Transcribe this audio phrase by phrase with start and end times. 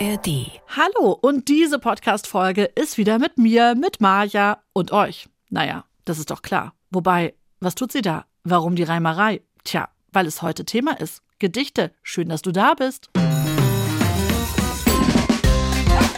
[0.00, 0.50] ARD.
[0.68, 5.28] Hallo und diese Podcast-Folge ist wieder mit mir, mit Maja und euch.
[5.50, 6.72] Naja, das ist doch klar.
[6.90, 8.24] Wobei, was tut sie da?
[8.42, 9.42] Warum die Reimerei?
[9.62, 11.22] Tja, weil es heute Thema ist.
[11.38, 11.92] Gedichte.
[12.02, 13.10] Schön, dass du da bist.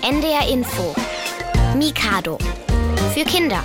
[0.02, 0.94] NDR Info.
[1.76, 2.38] Mikado.
[3.14, 3.62] Für Kinder.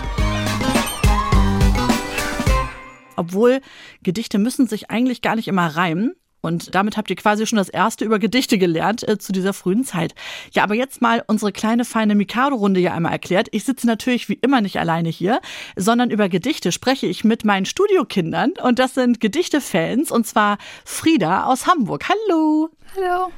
[3.15, 3.61] Obwohl
[4.01, 6.15] Gedichte müssen sich eigentlich gar nicht immer reimen.
[6.47, 9.83] Und damit habt ihr quasi schon das erste über Gedichte gelernt äh, zu dieser frühen
[9.83, 10.15] Zeit.
[10.53, 13.49] Ja, aber jetzt mal unsere kleine feine Mikado-Runde ja einmal erklärt.
[13.51, 15.41] Ich sitze natürlich wie immer nicht alleine hier,
[15.75, 18.53] sondern über Gedichte spreche ich mit meinen Studiokindern.
[18.63, 22.05] Und das sind Gedichte-Fans, und zwar Frieda aus Hamburg.
[22.09, 22.69] Hallo.
[22.95, 23.31] Hallo.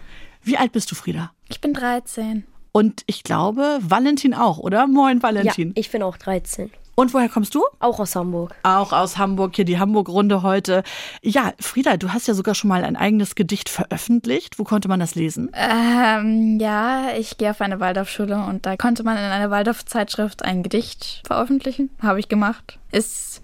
[0.44, 1.34] Wie alt bist du, Frieda?
[1.50, 2.46] Ich bin 13.
[2.72, 4.88] Und ich glaube, Valentin auch, oder?
[4.88, 5.70] Moin, Valentin.
[5.70, 6.70] Ja, ich bin auch 13.
[7.00, 7.64] Und woher kommst du?
[7.80, 8.54] Auch aus Hamburg.
[8.64, 10.84] Auch aus Hamburg, hier die Hamburg-Runde heute.
[11.22, 14.60] Ja, Frieda, du hast ja sogar schon mal ein eigenes Gedicht veröffentlicht.
[14.60, 15.50] Wo konnte man das lesen?
[15.54, 20.62] Ähm, ja, ich gehe auf eine Waldorfschule und da konnte man in einer Waldorf-Zeitschrift ein
[20.62, 21.90] Gedicht veröffentlichen.
[22.02, 22.80] Habe ich gemacht.
[22.92, 23.42] Ist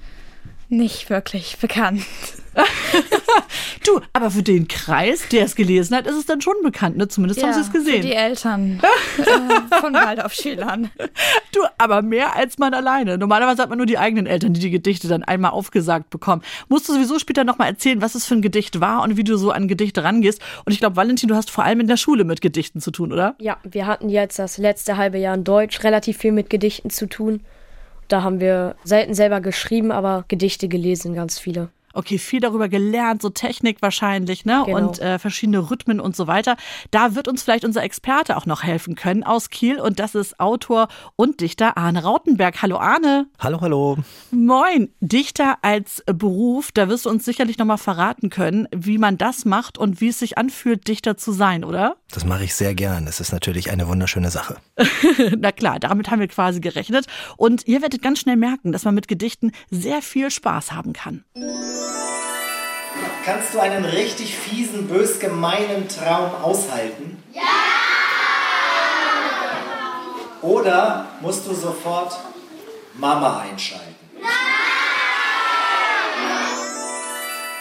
[0.67, 2.03] nicht wirklich bekannt.
[3.85, 7.07] du, aber für den Kreis, der es gelesen hat, ist es dann schon bekannt, ne?
[7.07, 8.01] Zumindest ja, haben sie es gesehen.
[8.01, 8.81] Für die Eltern
[9.17, 10.89] äh, von Waldorfschülern.
[11.51, 13.17] Du, aber mehr als man alleine.
[13.17, 16.41] Normalerweise hat man nur die eigenen Eltern, die die Gedichte dann einmal aufgesagt bekommen.
[16.69, 19.37] Musst du sowieso später nochmal erzählen, was es für ein Gedicht war und wie du
[19.37, 20.41] so an Gedichte rangehst.
[20.65, 23.11] Und ich glaube, Valentin, du hast vor allem in der Schule mit Gedichten zu tun,
[23.11, 23.35] oder?
[23.39, 27.07] Ja, wir hatten jetzt das letzte halbe Jahr in Deutsch relativ viel mit Gedichten zu
[27.07, 27.41] tun.
[28.07, 33.21] Da haben wir selten selber geschrieben, aber Gedichte gelesen, ganz viele okay, viel darüber gelernt,
[33.21, 34.63] so Technik wahrscheinlich, ne?
[34.65, 34.77] Genau.
[34.77, 36.57] Und äh, verschiedene Rhythmen und so weiter.
[36.91, 40.39] Da wird uns vielleicht unser Experte auch noch helfen können aus Kiel und das ist
[40.39, 42.61] Autor und Dichter Arne Rautenberg.
[42.61, 43.27] Hallo Arne.
[43.39, 43.97] Hallo, hallo.
[44.31, 44.89] Moin.
[44.99, 49.77] Dichter als Beruf, da wirst du uns sicherlich nochmal verraten können, wie man das macht
[49.77, 51.95] und wie es sich anfühlt, Dichter zu sein, oder?
[52.11, 53.07] Das mache ich sehr gern.
[53.07, 54.57] Es ist natürlich eine wunderschöne Sache.
[55.37, 57.07] Na klar, damit haben wir quasi gerechnet.
[57.37, 61.23] Und ihr werdet ganz schnell merken, dass man mit Gedichten sehr viel Spaß haben kann.
[63.25, 67.23] Kannst du einen richtig fiesen, bös gemeinen Traum aushalten?
[67.33, 67.41] Ja!
[70.43, 72.19] Oder musst du sofort
[72.93, 73.95] Mama einschalten?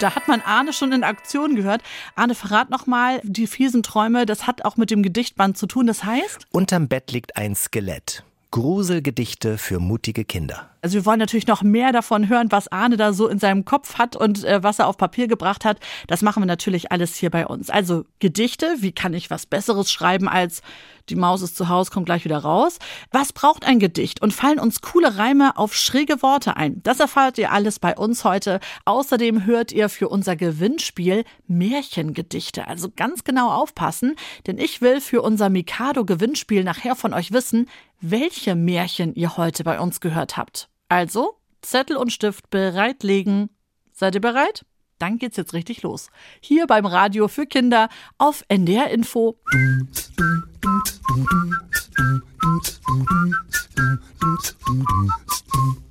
[0.00, 1.80] Da hat man Arne schon in Aktion gehört.
[2.14, 5.86] Arne, verrat noch mal, die fiesen Träume, das hat auch mit dem Gedichtband zu tun.
[5.86, 6.47] Das heißt?
[6.50, 8.22] Unterm Bett liegt ein Skelett.
[8.50, 10.73] Gruselgedichte für mutige Kinder.
[10.84, 13.97] Also wir wollen natürlich noch mehr davon hören, was Arne da so in seinem Kopf
[13.97, 15.81] hat und äh, was er auf Papier gebracht hat.
[16.09, 17.71] Das machen wir natürlich alles hier bei uns.
[17.71, 20.61] Also Gedichte, wie kann ich was Besseres schreiben als
[21.09, 22.78] die Maus ist zu Hause, kommt gleich wieder raus.
[23.11, 24.21] Was braucht ein Gedicht?
[24.21, 26.83] Und fallen uns coole Reime auf schräge Worte ein?
[26.83, 28.61] Das erfahrt ihr alles bei uns heute.
[28.84, 32.69] Außerdem hört ihr für unser Gewinnspiel Märchengedichte.
[32.69, 34.16] Also ganz genau aufpassen,
[34.47, 37.71] denn ich will für unser Mikado-Gewinnspiel nachher von euch wissen,
[38.01, 40.69] welche Märchen ihr heute bei uns gehört habt.
[40.89, 43.50] Also, Zettel und Stift bereitlegen.
[43.93, 44.67] Seid ihr bereit?
[44.99, 46.09] Dann geht's jetzt richtig los.
[46.41, 49.37] Hier beim Radio für Kinder auf NDR Info.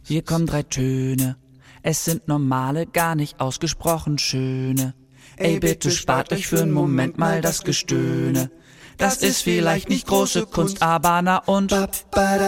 [0.03, 1.37] Hier kommen drei Töne.
[1.81, 4.93] Es sind normale, gar nicht ausgesprochen schöne.
[5.35, 8.51] Ey, bitte spart euch für einen Moment mal das Gestöhne.
[8.97, 11.75] Das ist vielleicht nicht große Kunst, aber na und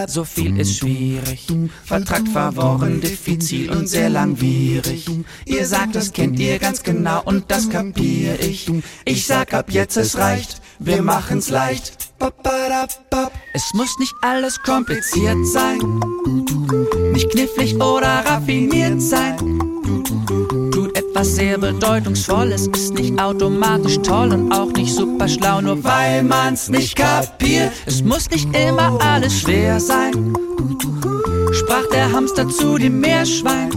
[0.06, 1.46] so viel ist schwierig.
[1.84, 5.06] Vertrag verworren, diffizil und sehr langwierig.
[5.44, 8.70] Ihr sagt, das kennt ihr ganz genau und das kapier ich.
[9.04, 10.60] Ich sag ab jetzt, es reicht.
[10.78, 12.06] Wir machen's leicht.
[13.54, 15.78] Es muss nicht alles kompliziert sein,
[17.12, 19.36] nicht knifflig oder raffiniert sein.
[21.16, 26.68] Etwas sehr Bedeutungsvolles, ist nicht automatisch toll und auch nicht super schlau, nur weil man's
[26.68, 27.72] nicht kapiert.
[27.86, 30.34] Es muss nicht immer alles schwer sein,
[31.52, 33.75] sprach der Hamster zu dem Meerschwein.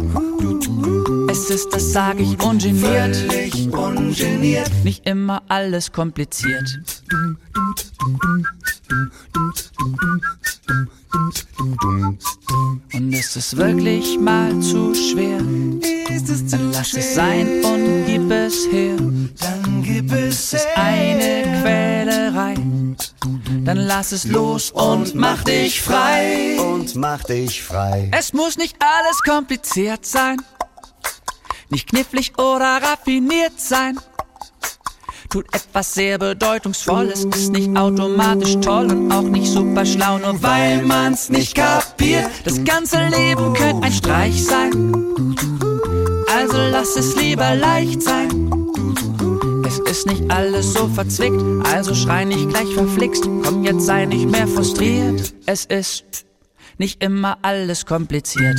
[1.41, 3.15] Es ist, das sag ich, ungeniert.
[3.15, 4.69] Völlig ungeniert.
[4.83, 6.81] Nicht immer alles kompliziert.
[12.93, 15.37] Und ist es wirklich mal zu schwer?
[16.51, 18.97] Dann lass es sein und gib es her.
[18.97, 22.55] Dann gib es Ist eine Quälerei.
[23.63, 26.57] Dann lass es los und mach dich frei.
[26.59, 28.11] Und mach dich frei.
[28.11, 30.37] Es muss nicht alles kompliziert sein,
[31.69, 33.99] nicht knifflig oder raffiniert sein.
[35.29, 40.81] Tut etwas sehr Bedeutungsvolles, ist nicht automatisch toll und auch nicht super schlau, nur weil
[40.81, 42.31] man's nicht kapiert.
[42.45, 45.35] Das ganze Leben könnte ein Streich sein,
[46.35, 48.49] also lass es lieber leicht sein.
[49.67, 53.23] Es ist nicht alles so verzwickt, also schrei nicht gleich verflixt.
[53.43, 55.33] Komm, jetzt sei nicht mehr frustriert.
[55.45, 56.25] Es ist
[56.79, 58.57] nicht immer alles kompliziert.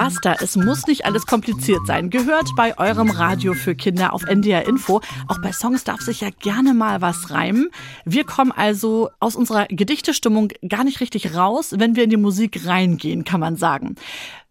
[0.00, 2.08] Basta, es muss nicht alles kompliziert sein.
[2.08, 5.00] Gehört bei eurem Radio für Kinder auf NDR Info.
[5.26, 7.68] Auch bei Songs darf sich ja gerne mal was reimen.
[8.04, 12.64] Wir kommen also aus unserer Gedichtestimmung gar nicht richtig raus, wenn wir in die Musik
[12.64, 13.96] reingehen, kann man sagen.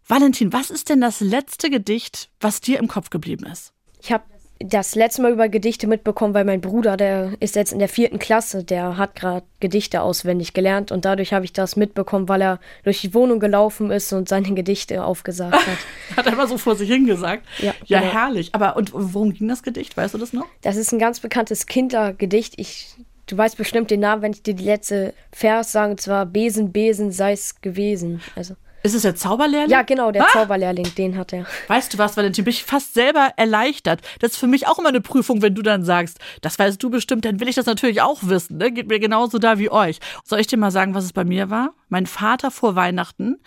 [0.06, 3.72] Valentin, was ist denn das letzte Gedicht, was dir im Kopf geblieben ist?
[4.02, 4.24] Ich habe
[4.60, 8.18] das letzte Mal über Gedichte mitbekommen, weil mein Bruder, der ist jetzt in der vierten
[8.18, 12.60] Klasse, der hat gerade Gedichte auswendig gelernt und dadurch habe ich das mitbekommen, weil er
[12.82, 15.78] durch die Wohnung gelaufen ist und seine Gedichte aufgesagt hat.
[16.16, 17.44] hat er immer so vor sich hingesagt.
[17.58, 18.12] Ja, ja genau.
[18.12, 18.50] herrlich.
[18.52, 19.96] Aber und worum ging das Gedicht?
[19.96, 20.46] Weißt du das noch?
[20.62, 22.54] Das ist ein ganz bekanntes Kindergedicht.
[22.56, 22.94] Ich,
[23.26, 26.72] du weißt bestimmt den Namen, wenn ich dir die letzte Vers sage, und zwar Besen,
[26.72, 28.22] Besen sei's gewesen.
[28.34, 29.70] Also Ist es der Zauberlehrling?
[29.70, 30.28] ja, genau, der Ah!
[30.32, 31.46] Zauberlehrling, den hat er.
[31.66, 34.00] Weißt du was, Valentin, bin ich fast selber erleichtert.
[34.20, 36.88] Das ist für mich auch immer eine Prüfung, wenn du dann sagst, das weißt du
[36.90, 38.58] bestimmt, dann will ich das natürlich auch wissen.
[38.58, 38.70] Ne?
[38.70, 39.98] Geht mir genauso da wie euch.
[40.24, 41.74] Soll ich dir mal sagen, was es bei mir war?
[41.88, 43.38] Mein Vater vor Weihnachten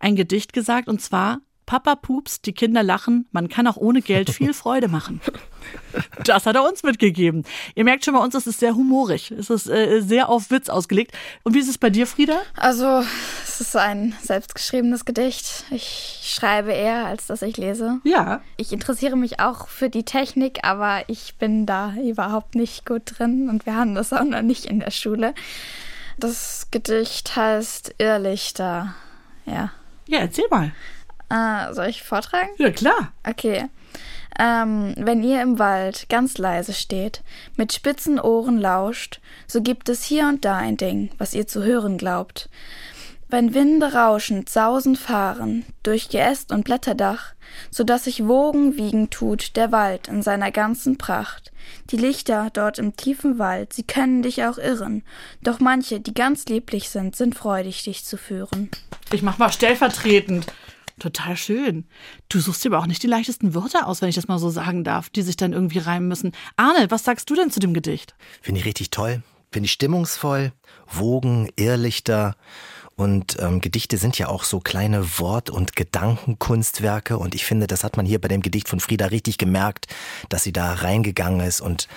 [0.00, 1.38] ein Gedicht gesagt und zwar
[1.70, 5.20] Papa pups, die Kinder lachen, man kann auch ohne Geld viel Freude machen.
[6.24, 7.44] Das hat er uns mitgegeben.
[7.76, 9.30] Ihr merkt schon, bei uns ist es sehr humorig.
[9.30, 11.12] Es ist äh, sehr auf Witz ausgelegt.
[11.44, 12.40] Und wie ist es bei dir, Frieda?
[12.56, 13.04] Also,
[13.44, 15.64] es ist ein selbstgeschriebenes Gedicht.
[15.70, 18.00] Ich schreibe eher, als dass ich lese.
[18.02, 18.42] Ja.
[18.56, 23.48] Ich interessiere mich auch für die Technik, aber ich bin da überhaupt nicht gut drin
[23.48, 25.34] und wir haben das auch noch nicht in der Schule.
[26.18, 28.96] Das Gedicht heißt Irrlichter.
[29.46, 29.70] Ja.
[30.08, 30.72] Ja, erzähl mal.
[31.30, 32.50] Äh, soll ich vortragen?
[32.58, 33.12] Ja, klar.
[33.28, 33.68] Okay.
[34.38, 37.22] Ähm, wenn ihr im Wald ganz leise steht,
[37.56, 41.62] mit spitzen Ohren lauscht, so gibt es hier und da ein Ding, was ihr zu
[41.62, 42.48] hören glaubt.
[43.28, 47.34] Wenn Winde rauschend sausend fahren, durch Geäst und Blätterdach,
[47.70, 51.52] so dass sich Wogen wiegen tut der Wald in seiner ganzen Pracht.
[51.90, 55.04] Die Lichter dort im tiefen Wald, sie können dich auch irren,
[55.42, 58.70] doch manche, die ganz lieblich sind, sind freudig, dich zu führen.
[59.12, 60.46] Ich mach mal stellvertretend.
[61.00, 61.86] Total schön.
[62.28, 64.50] Du suchst dir aber auch nicht die leichtesten Wörter aus, wenn ich das mal so
[64.50, 66.32] sagen darf, die sich dann irgendwie reimen müssen.
[66.56, 68.14] Arne, was sagst du denn zu dem Gedicht?
[68.42, 69.22] Finde ich richtig toll.
[69.50, 70.52] Finde ich stimmungsvoll.
[70.92, 72.36] Wogen, Irrlichter.
[72.96, 77.16] Und ähm, Gedichte sind ja auch so kleine Wort- und Gedankenkunstwerke.
[77.16, 79.86] Und ich finde, das hat man hier bei dem Gedicht von Frieda richtig gemerkt,
[80.28, 81.88] dass sie da reingegangen ist und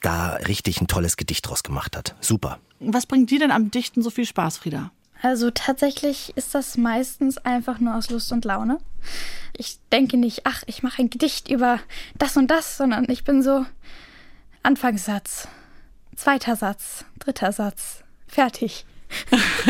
[0.00, 2.16] da richtig ein tolles Gedicht draus gemacht hat.
[2.22, 2.58] Super.
[2.80, 4.92] Was bringt dir denn am Dichten so viel Spaß, Frieda?
[5.22, 8.78] Also tatsächlich ist das meistens einfach nur aus Lust und Laune.
[9.56, 11.80] Ich denke nicht, ach, ich mache ein Gedicht über
[12.18, 13.64] das und das, sondern ich bin so
[14.62, 15.48] Anfangssatz,
[16.14, 18.84] zweiter Satz, dritter Satz, fertig.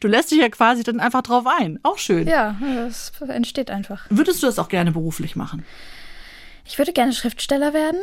[0.00, 1.78] Du lässt dich ja quasi dann einfach drauf ein.
[1.82, 2.26] Auch schön.
[2.26, 2.56] Ja,
[2.88, 4.06] es entsteht einfach.
[4.08, 5.64] Würdest du das auch gerne beruflich machen?
[6.64, 8.00] Ich würde gerne Schriftsteller werden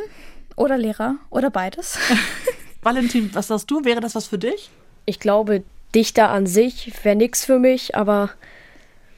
[0.56, 1.98] oder Lehrer oder beides.
[2.82, 3.84] Valentin, was sagst du?
[3.84, 4.70] Wäre das was für dich?
[5.06, 5.64] Ich glaube,
[5.94, 8.30] Dichter an sich wäre nix für mich, aber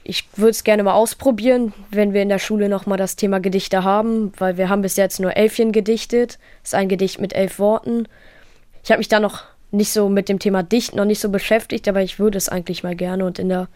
[0.04, 3.84] ich würde es gerne mal ausprobieren, wenn wir in der Schule nochmal das Thema Gedichte
[3.84, 6.38] haben, weil wir haben bis jetzt nur Elfchen gedichtet.
[6.62, 8.08] Das ist ein Gedicht mit elf Worten.
[8.82, 11.86] Ich habe mich da noch nicht so mit dem Thema Dichten noch nicht so beschäftigt,
[11.86, 13.24] aber ich würde es eigentlich mal gerne.
[13.24, 13.68] Und in der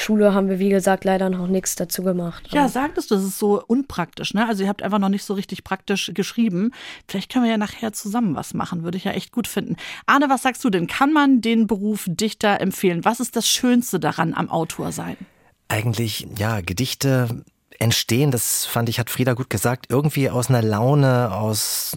[0.00, 2.48] Schule haben wir, wie gesagt, leider noch nichts dazu gemacht.
[2.52, 4.46] Ja, sagtest du, das ist so unpraktisch, ne?
[4.46, 6.72] Also ihr habt einfach noch nicht so richtig praktisch geschrieben.
[7.06, 9.76] Vielleicht können wir ja nachher zusammen was machen, würde ich ja echt gut finden.
[10.06, 10.86] Arne, was sagst du denn?
[10.86, 13.04] Kann man den Beruf Dichter empfehlen?
[13.04, 15.16] Was ist das Schönste daran am Autor sein?
[15.68, 17.44] Eigentlich, ja, Gedichte
[17.78, 21.96] entstehen, das fand ich, hat Frieda gut gesagt, irgendwie aus einer Laune, aus,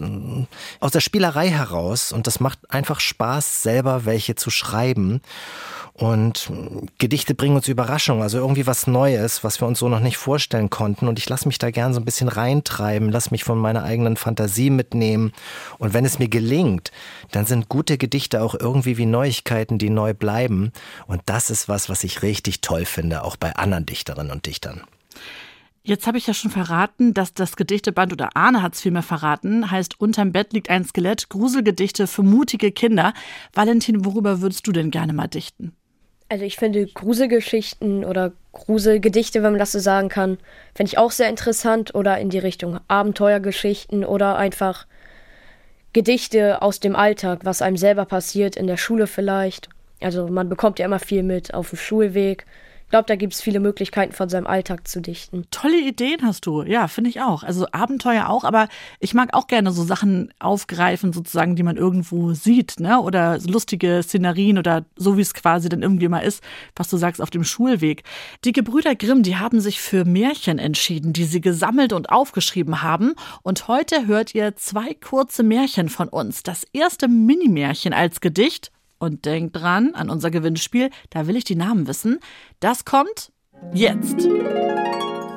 [0.80, 2.12] aus der Spielerei heraus.
[2.12, 5.20] Und das macht einfach Spaß, selber welche zu schreiben.
[5.94, 6.50] Und
[6.98, 10.70] Gedichte bringen uns Überraschungen, also irgendwie was Neues, was wir uns so noch nicht vorstellen
[10.70, 11.06] konnten.
[11.06, 14.16] Und ich lasse mich da gern so ein bisschen reintreiben, lass mich von meiner eigenen
[14.16, 15.32] Fantasie mitnehmen.
[15.78, 16.92] Und wenn es mir gelingt,
[17.32, 20.72] dann sind gute Gedichte auch irgendwie wie Neuigkeiten, die neu bleiben.
[21.06, 24.82] Und das ist was, was ich richtig toll finde, auch bei anderen Dichterinnen und Dichtern.
[25.84, 29.70] Jetzt habe ich ja schon verraten, dass das Gedichteband oder Arne hat es vielmehr verraten,
[29.70, 33.14] heißt Unterm Bett liegt ein Skelett, Gruselgedichte für mutige Kinder.
[33.52, 35.74] Valentin, worüber würdest du denn gerne mal dichten?
[36.28, 40.38] Also ich finde Gruselgeschichten oder Gruselgedichte, wenn man das so sagen kann,
[40.74, 44.86] finde ich auch sehr interessant oder in die Richtung Abenteuergeschichten oder einfach
[45.92, 49.68] Gedichte aus dem Alltag, was einem selber passiert, in der Schule vielleicht.
[50.00, 52.46] Also man bekommt ja immer viel mit auf dem Schulweg.
[52.92, 55.46] Glaube, da gibt es viele Möglichkeiten von seinem Alltag zu dichten.
[55.50, 56.62] Tolle Ideen hast du.
[56.62, 57.42] Ja, finde ich auch.
[57.42, 58.68] Also Abenteuer auch, aber
[59.00, 63.00] ich mag auch gerne so Sachen aufgreifen, sozusagen, die man irgendwo sieht, ne?
[63.00, 66.44] Oder lustige Szenerien oder so wie es quasi dann irgendwie mal ist,
[66.76, 68.02] was du sagst, auf dem Schulweg.
[68.44, 73.14] Die Gebrüder Grimm, die haben sich für Märchen entschieden, die sie gesammelt und aufgeschrieben haben.
[73.42, 76.42] Und heute hört ihr zwei kurze Märchen von uns.
[76.42, 78.70] Das erste Minimärchen als Gedicht
[79.02, 82.20] und denkt dran an unser Gewinnspiel, da will ich die Namen wissen.
[82.60, 83.32] Das kommt
[83.74, 84.24] jetzt.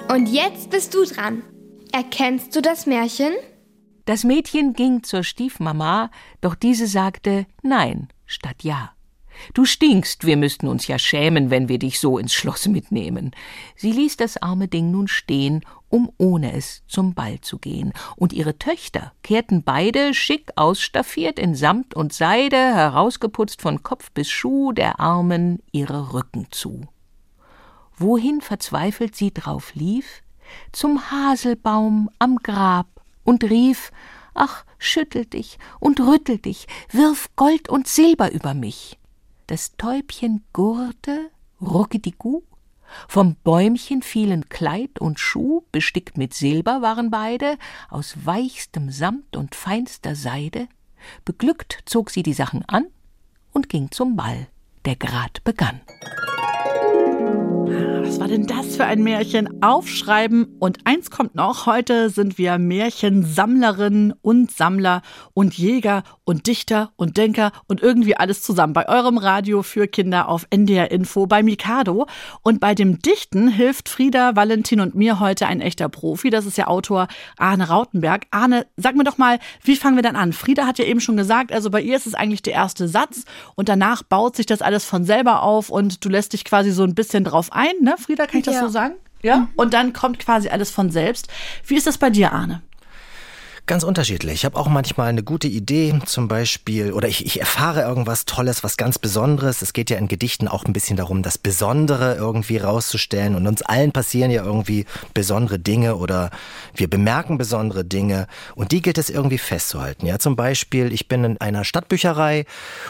[0.08, 1.42] Und jetzt bist du dran.
[1.92, 3.34] Erkennst du das Märchen?
[4.06, 8.95] Das Mädchen ging zur Stiefmama, doch diese sagte Nein statt Ja.
[9.54, 13.32] Du stinkst, wir müssten uns ja schämen, wenn wir dich so ins Schloss mitnehmen.
[13.76, 18.34] Sie ließ das arme Ding nun stehen, um ohne es zum Ball zu gehen, und
[18.34, 24.72] ihre Töchter kehrten beide schick ausstaffiert in Samt und Seide, herausgeputzt von Kopf bis Schuh,
[24.72, 26.88] der Armen ihre Rücken zu.
[27.98, 30.22] Wohin verzweifelt sie drauf lief?
[30.72, 32.88] Zum Haselbaum am Grab
[33.24, 33.92] und rief
[34.34, 38.98] Ach, schüttel dich und rüttel dich, wirf Gold und Silber über mich
[39.48, 42.44] das Täubchen gurrte, ruckedigu,
[43.08, 47.58] vom Bäumchen fielen Kleid und Schuh, bestickt mit Silber waren beide,
[47.90, 50.68] aus weichstem Samt und feinster Seide.
[51.24, 52.86] Beglückt zog sie die Sachen an
[53.54, 54.48] und ging zum Ball,
[54.86, 55.82] der grad begann.
[58.16, 59.64] Was war denn das für ein Märchen?
[59.64, 61.66] Aufschreiben und eins kommt noch.
[61.66, 65.02] Heute sind wir Märchensammlerinnen und Sammler
[65.34, 70.28] und Jäger und Dichter und Denker und irgendwie alles zusammen bei eurem Radio für Kinder
[70.28, 72.08] auf NDR Info bei Mikado.
[72.42, 76.30] Und bei dem Dichten hilft Frieda, Valentin und mir heute ein echter Profi.
[76.30, 78.26] Das ist ja Autor Arne Rautenberg.
[78.32, 80.34] Arne, sag mir doch mal, wie fangen wir dann an?
[80.34, 83.24] Frieda hat ja eben schon gesagt, also bei ihr ist es eigentlich der erste Satz
[83.56, 86.84] und danach baut sich das alles von selber auf und du lässt dich quasi so
[86.84, 87.96] ein bisschen drauf ein, ne?
[87.98, 88.62] Frieda, kann ich das ja.
[88.62, 88.96] so sagen?
[89.22, 89.38] Ja.
[89.38, 89.48] Mhm.
[89.56, 91.28] Und dann kommt quasi alles von selbst.
[91.66, 92.62] Wie ist das bei dir, Arne?
[93.68, 94.36] Ganz unterschiedlich.
[94.36, 98.64] Ich habe auch manchmal eine gute Idee, zum Beispiel, oder ich, ich erfahre irgendwas Tolles,
[98.64, 99.64] was ganz Besonderes.
[99.64, 103.34] Es geht ja in Gedichten auch ein bisschen darum, das Besondere irgendwie rauszustellen.
[103.34, 106.30] Und uns allen passieren ja irgendwie besondere Dinge oder
[106.76, 108.28] wir bemerken besondere Dinge.
[108.54, 110.06] Und die gilt es irgendwie festzuhalten.
[110.06, 112.46] Ja, zum Beispiel, ich bin in einer Stadtbücherei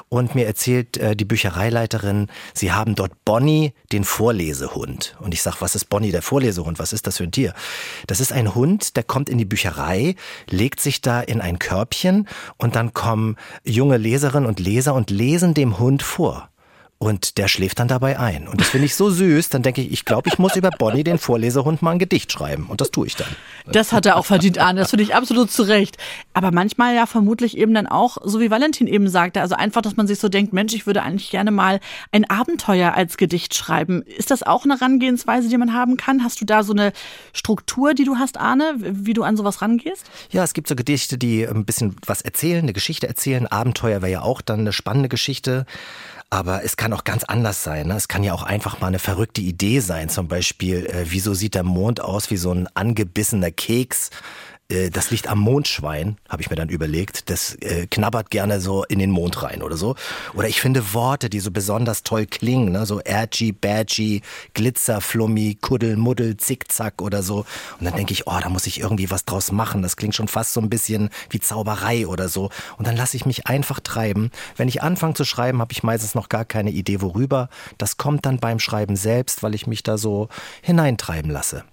[0.10, 5.16] und mir erzählt äh, die Büchereileiterin, sie haben dort Bonnie, den Vorlesehund.
[5.22, 6.80] Und ich sage, was ist Bonnie, der Vorlesehund?
[6.80, 7.54] Was ist das für ein Tier?
[8.08, 10.16] Das ist ein Hund, der kommt in die Bücherei,
[10.66, 15.54] legt sich da in ein Körbchen und dann kommen junge Leserinnen und Leser und lesen
[15.54, 16.50] dem Hund vor.
[16.98, 18.48] Und der schläft dann dabei ein.
[18.48, 19.50] Und das finde ich so süß.
[19.50, 22.68] Dann denke ich, ich glaube, ich muss über Bonnie, den Vorlesehund, mal ein Gedicht schreiben.
[22.68, 23.28] Und das tue ich dann.
[23.68, 24.80] Das hat er auch verdient, Arne.
[24.80, 25.98] Das finde ich absolut zu Recht.
[26.34, 29.98] Aber manchmal ja vermutlich eben dann auch, so wie Valentin eben sagte, also einfach, dass
[29.98, 31.82] man sich so denkt, Mensch, ich würde eigentlich gerne mal
[32.14, 34.02] ein Abenteuer als Gedicht schreiben.
[34.04, 36.24] Ist das auch eine Herangehensweise, die man haben kann?
[36.24, 36.94] Hast du da so eine
[37.34, 40.06] Struktur, die du hast, Arne, wie du an sowas rangehst?
[40.32, 43.48] Ja, es gibt so Gedichte, die ein bisschen was erzählen, eine Geschichte erzählen.
[43.48, 45.66] Abenteuer wäre ja auch dann eine spannende Geschichte.
[46.30, 47.88] Aber es kann auch ganz anders sein.
[47.88, 47.96] Ne?
[47.96, 50.10] Es kann ja auch einfach mal eine verrückte Idee sein.
[50.10, 54.10] Zum Beispiel, äh, wieso sieht der Mond aus wie so ein angebissener Keks?
[54.70, 57.30] Äh, das liegt am Mondschwein, habe ich mir dann überlegt.
[57.30, 59.96] Das äh, knabbert gerne so in den Mond rein oder so.
[60.34, 62.86] Oder ich finde Worte, die so besonders toll klingen, ne?
[62.86, 64.22] so Ergy, Badgy,
[64.54, 67.46] Glitzer, Flummi, Kuddel, Muddel, Zickzack oder so.
[67.80, 69.82] Und dann denke ich, oh, da muss ich irgendwie was draus machen.
[69.82, 72.50] Das klingt schon fast so ein bisschen wie Zauberei oder so.
[72.78, 74.32] Und dann lasse ich mich einfach treiben.
[74.58, 77.50] Wenn ich anfange zu schreiben, habe ich meistens noch gar keine Idee, worüber.
[77.78, 80.30] Das kommt dann beim Schreiben selbst, weil ich mich da so
[80.62, 81.64] hineintreiben lasse.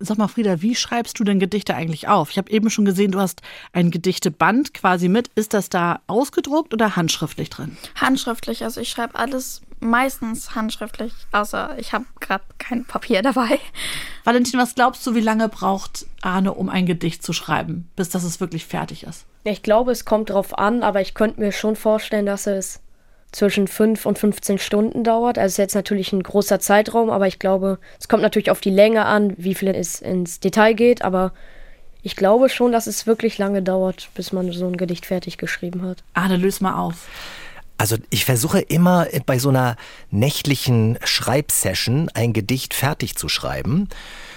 [0.00, 2.30] Sag mal, Frieda, wie schreibst du denn Gedichte eigentlich auf?
[2.30, 5.28] Ich habe eben schon gesehen, du hast ein Gedichteband quasi mit.
[5.36, 7.76] Ist das da ausgedruckt oder handschriftlich drin?
[7.94, 13.60] Handschriftlich, also ich schreibe alles meistens handschriftlich, außer ich habe gerade kein Papier dabei.
[14.24, 18.24] Valentin, was glaubst du, wie lange braucht Arne, um ein Gedicht zu schreiben, bis das
[18.24, 19.26] es wirklich fertig ist?
[19.44, 22.80] Ich glaube, es kommt drauf an, aber ich könnte mir schon vorstellen, dass es
[23.34, 25.38] zwischen 5 und 15 Stunden dauert.
[25.38, 28.70] Also ist jetzt natürlich ein großer Zeitraum, aber ich glaube, es kommt natürlich auf die
[28.70, 31.32] Länge an, wie viel es ins Detail geht, aber
[32.02, 35.82] ich glaube schon, dass es wirklich lange dauert, bis man so ein Gedicht fertig geschrieben
[35.82, 36.04] hat.
[36.12, 37.08] Ah, dann löse mal auf.
[37.76, 39.76] Also ich versuche immer bei so einer
[40.10, 43.88] nächtlichen Schreibsession ein Gedicht fertig zu schreiben.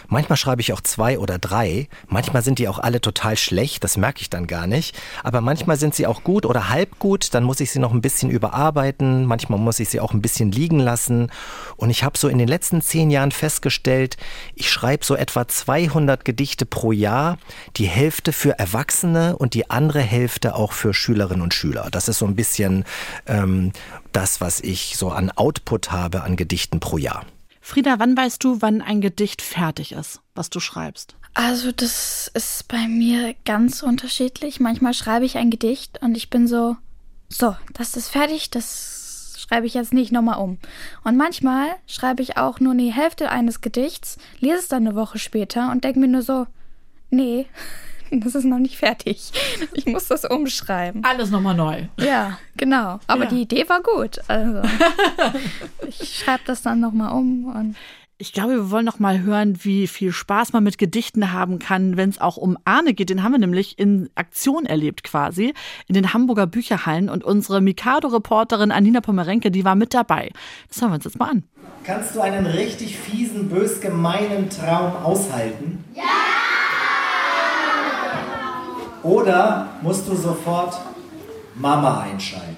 [0.07, 1.87] Manchmal schreibe ich auch zwei oder drei.
[2.07, 4.97] Manchmal sind die auch alle total schlecht, das merke ich dann gar nicht.
[5.23, 8.01] Aber manchmal sind sie auch gut oder halb gut, dann muss ich sie noch ein
[8.01, 9.25] bisschen überarbeiten.
[9.25, 11.31] Manchmal muss ich sie auch ein bisschen liegen lassen.
[11.75, 14.17] Und ich habe so in den letzten zehn Jahren festgestellt,
[14.55, 17.37] ich schreibe so etwa 200 Gedichte pro Jahr.
[17.75, 21.89] Die Hälfte für Erwachsene und die andere Hälfte auch für Schülerinnen und Schüler.
[21.91, 22.85] Das ist so ein bisschen
[23.25, 23.71] ähm,
[24.13, 27.25] das, was ich so an Output habe an Gedichten pro Jahr.
[27.67, 31.17] Frieda, wann weißt du, wann ein Gedicht fertig ist, was du schreibst?
[31.33, 34.61] Also das ist bei mir ganz unterschiedlich.
[34.61, 36.77] Manchmal schreibe ich ein Gedicht und ich bin so,
[37.27, 40.59] so, das ist fertig, das schreibe ich jetzt nicht nochmal um.
[41.03, 45.19] Und manchmal schreibe ich auch nur die Hälfte eines Gedichts, lese es dann eine Woche
[45.19, 46.47] später und denke mir nur so,
[47.09, 47.47] nee,
[48.23, 49.31] das ist noch nicht fertig.
[49.73, 51.03] Ich muss das umschreiben.
[51.03, 51.83] Alles nochmal neu.
[51.99, 52.99] Ja, genau.
[53.07, 53.29] Aber Ja.
[53.29, 54.19] die Idee war gut.
[54.27, 54.61] Also
[55.87, 57.75] ich schreibe das dann nochmal um und
[58.19, 61.97] Ich glaube, wir wollen noch mal hören, wie viel Spaß man mit Gedichten haben kann,
[61.97, 63.09] wenn es auch um Arne geht.
[63.11, 65.53] Den haben wir nämlich in Aktion erlebt quasi
[65.87, 70.31] in den Hamburger Bücherhallen und unsere Mikado-Reporterin Anina Pomerenke, die war mit dabei.
[70.69, 71.43] Das hören wir uns jetzt mal an.
[71.83, 75.83] Kannst du einen richtig fiesen, bös gemeinen Traum aushalten?
[75.95, 76.03] Ja!
[79.07, 80.77] Oder musst du sofort
[81.55, 82.57] Mama einschalten?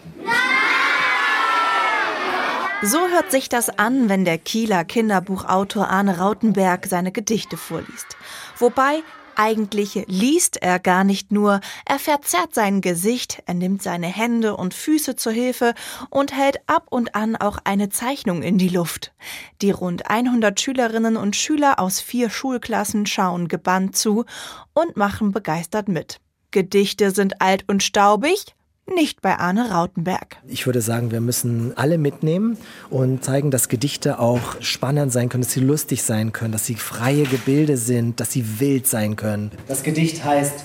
[2.82, 8.18] So hört sich das an, wenn der Kieler Kinderbuchautor Arne Rautenberg seine Gedichte vorliest.
[8.58, 9.04] Wobei
[9.36, 14.74] eigentlich liest er gar nicht nur, er verzerrt sein Gesicht, er nimmt seine Hände und
[14.74, 15.76] Füße zur Hilfe
[16.10, 19.14] und hält ab und an auch eine Zeichnung in die Luft.
[19.62, 24.26] Die rund 100 Schülerinnen und Schüler aus vier Schulklassen schauen gebannt zu
[24.74, 26.20] und machen begeistert mit.
[26.52, 28.56] Gedichte sind alt und staubig,
[28.88, 30.38] nicht bei Arne Rautenberg.
[30.48, 32.58] Ich würde sagen, wir müssen alle mitnehmen
[32.90, 36.76] und zeigen, dass Gedichte auch spannend sein können, dass sie lustig sein können, dass sie
[36.76, 39.52] freie Gebilde sind, dass sie wild sein können.
[39.68, 40.64] Das Gedicht heißt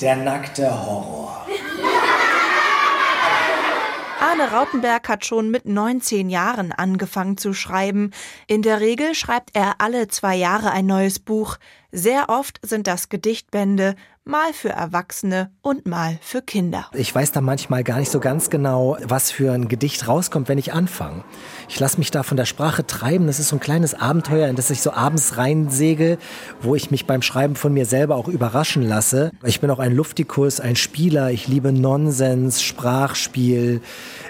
[0.00, 1.46] Der nackte Horror.
[4.18, 8.12] Arne Rautenberg hat schon mit 19 Jahren angefangen zu schreiben.
[8.46, 11.58] In der Regel schreibt er alle zwei Jahre ein neues Buch.
[11.98, 16.90] Sehr oft sind das Gedichtbände, mal für Erwachsene und mal für Kinder.
[16.92, 20.58] Ich weiß da manchmal gar nicht so ganz genau, was für ein Gedicht rauskommt, wenn
[20.58, 21.24] ich anfange.
[21.70, 23.26] Ich lasse mich da von der Sprache treiben.
[23.26, 26.18] Das ist so ein kleines Abenteuer, in das ich so abends reinsegel,
[26.60, 29.30] wo ich mich beim Schreiben von mir selber auch überraschen lasse.
[29.42, 31.30] Ich bin auch ein Luftikus, ein Spieler.
[31.30, 33.80] Ich liebe Nonsens, Sprachspiel,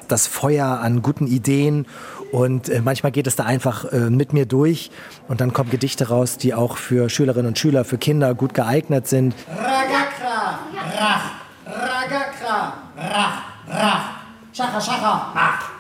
[0.07, 1.87] das Feuer an guten Ideen.
[2.33, 4.91] Und äh, manchmal geht es da einfach äh, mit mir durch
[5.29, 9.07] und dann kommen Gedichte raus, die auch für Schülerinnen und Schüler, für Kinder gut geeignet
[9.07, 9.35] sind.
[9.49, 10.59] Ragakra,
[10.99, 11.31] rach,
[11.67, 14.11] ragakra, rach, rach,
[14.53, 15.71] schacha, schacha, ach,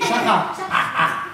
[0.00, 1.26] schacha, ach, ach.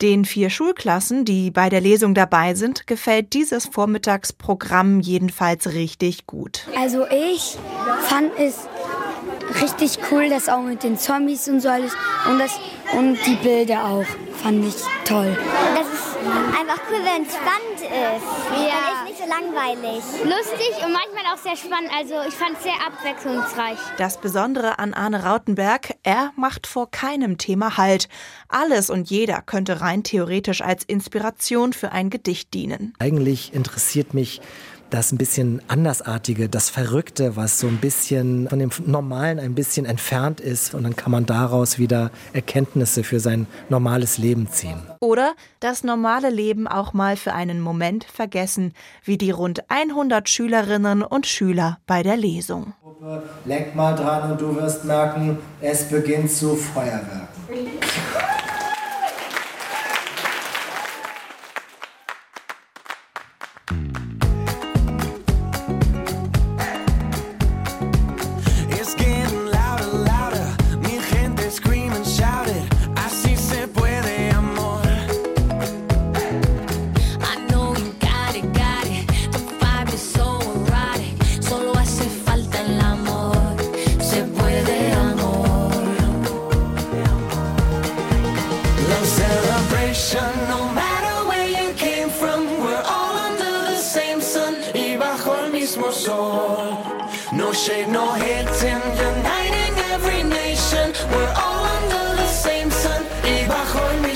[0.00, 6.66] Den vier Schulklassen, die bei der Lesung dabei sind, gefällt dieses Vormittagsprogramm jedenfalls richtig gut.
[6.76, 7.56] Also ich
[8.08, 8.66] fand es
[9.60, 11.92] richtig cool, das auch mit den Zombies und so alles
[12.28, 12.52] und das
[12.96, 14.06] und die Bilder auch
[14.42, 15.36] fand ich toll.
[15.74, 16.16] Das ist
[16.58, 17.90] einfach cool, wenn es spannend ist.
[17.90, 18.72] Ja.
[18.82, 20.02] Dann ist nicht so langweilig.
[20.24, 21.90] Lustig und manchmal auch sehr spannend.
[21.96, 23.78] Also ich fand es sehr abwechslungsreich.
[23.98, 28.08] Das Besondere an Arne Rautenberg, er macht vor keinem Thema Halt.
[28.48, 32.94] Alles und jeder könnte rein theoretisch als Inspiration für ein Gedicht dienen.
[32.98, 34.40] Eigentlich interessiert mich
[34.92, 39.86] das ein bisschen andersartige, das Verrückte, was so ein bisschen von dem Normalen ein bisschen
[39.86, 40.74] entfernt ist.
[40.74, 44.82] Und dann kann man daraus wieder Erkenntnisse für sein normales Leben ziehen.
[45.00, 48.74] Oder das normale Leben auch mal für einen Moment vergessen,
[49.04, 52.74] wie die rund 100 Schülerinnen und Schüler bei der Lesung.
[53.46, 57.28] Lenk mal dran und du wirst merken, es beginnt zu Feuerwerken.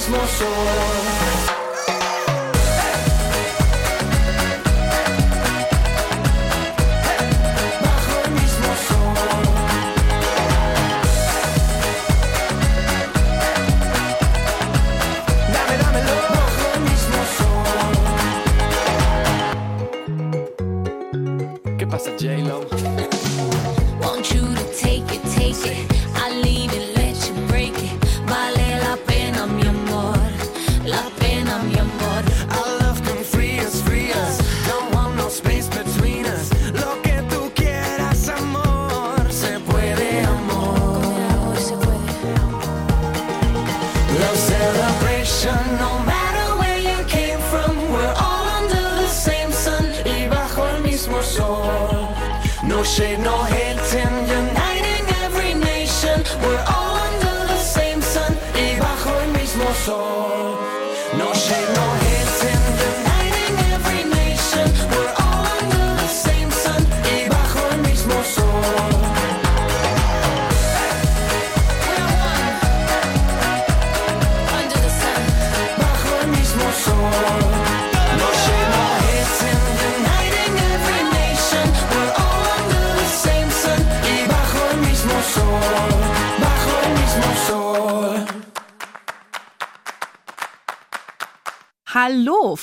[0.09, 1.26] mismo sol.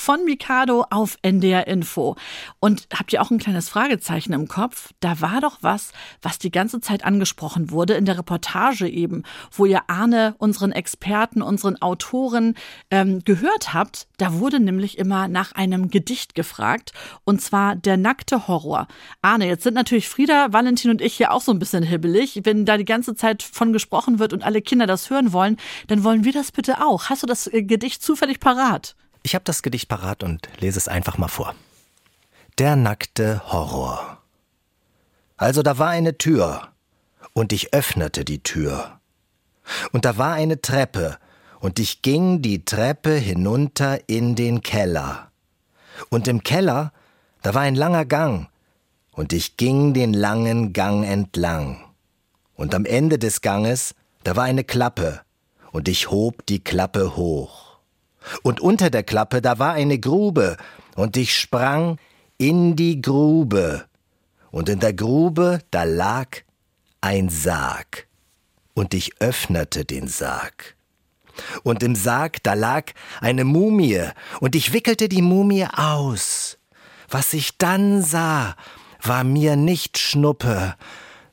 [0.03, 2.17] Von Mikado auf NDR Info.
[2.59, 4.89] Und habt ihr auch ein kleines Fragezeichen im Kopf?
[4.99, 9.65] Da war doch was, was die ganze Zeit angesprochen wurde in der Reportage eben, wo
[9.65, 12.55] ihr Arne, unseren Experten, unseren Autoren
[12.91, 14.07] ähm, gehört habt.
[14.17, 16.91] Da wurde nämlich immer nach einem Gedicht gefragt
[17.23, 18.89] und zwar der nackte Horror.
[19.21, 22.41] Arne, jetzt sind natürlich Frieda, Valentin und ich hier auch so ein bisschen hibbelig.
[22.43, 25.55] Wenn da die ganze Zeit von gesprochen wird und alle Kinder das hören wollen,
[25.87, 27.09] dann wollen wir das bitte auch.
[27.09, 28.97] Hast du das äh, Gedicht zufällig parat?
[29.23, 31.55] Ich habe das Gedicht parat und lese es einfach mal vor.
[32.57, 34.21] Der nackte Horror.
[35.37, 36.67] Also da war eine Tür,
[37.33, 38.99] und ich öffnete die Tür.
[39.93, 41.17] Und da war eine Treppe,
[41.61, 45.31] und ich ging die Treppe hinunter in den Keller.
[46.09, 46.91] Und im Keller,
[47.41, 48.49] da war ein langer Gang,
[49.13, 51.85] und ich ging den langen Gang entlang.
[52.55, 55.21] Und am Ende des Ganges, da war eine Klappe,
[55.71, 57.62] und ich hob die Klappe hoch.
[58.41, 60.57] Und unter der Klappe, da war eine Grube,
[60.95, 61.97] und ich sprang
[62.37, 63.85] in die Grube.
[64.51, 66.27] Und in der Grube, da lag
[67.01, 68.07] ein Sarg.
[68.73, 70.75] Und ich öffnete den Sarg.
[71.63, 74.09] Und im Sarg, da lag eine Mumie,
[74.39, 76.57] und ich wickelte die Mumie aus.
[77.09, 78.55] Was ich dann sah,
[79.01, 80.75] war mir nicht Schnuppe,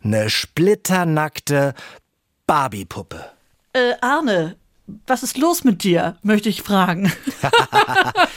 [0.01, 1.75] ne splitternackte
[2.47, 3.31] Barbiepuppe.
[3.73, 4.57] Äh, Arne,
[5.07, 7.13] was ist los mit dir, möchte ich fragen.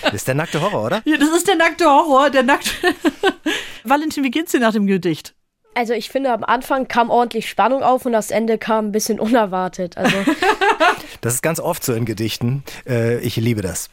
[0.04, 1.02] Das ist der nackte Horror, oder?
[1.06, 2.70] Ja, das ist der nackte Horror, der nackte.
[3.84, 5.34] Valentin, wie geht's dir nach dem Gedicht?
[5.74, 9.20] Also ich finde, am Anfang kam ordentlich Spannung auf und das Ende kam ein bisschen
[9.20, 9.98] unerwartet.
[9.98, 10.16] Also
[11.22, 12.64] Das ist ganz oft so in Gedichten.
[12.86, 13.90] Äh, ich liebe das.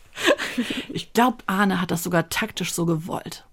[0.89, 3.47] Ich glaube, Arne hat das sogar taktisch so gewollt.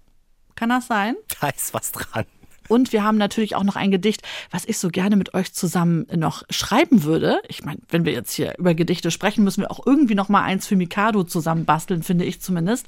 [0.56, 1.14] Kann das sein?
[1.40, 2.26] Da ist was dran.
[2.68, 6.06] Und wir haben natürlich auch noch ein Gedicht, was ich so gerne mit euch zusammen
[6.14, 7.40] noch schreiben würde.
[7.48, 10.42] Ich meine, wenn wir jetzt hier über Gedichte sprechen, müssen wir auch irgendwie noch mal
[10.42, 12.86] eins für Mikado zusammen basteln, finde ich zumindest.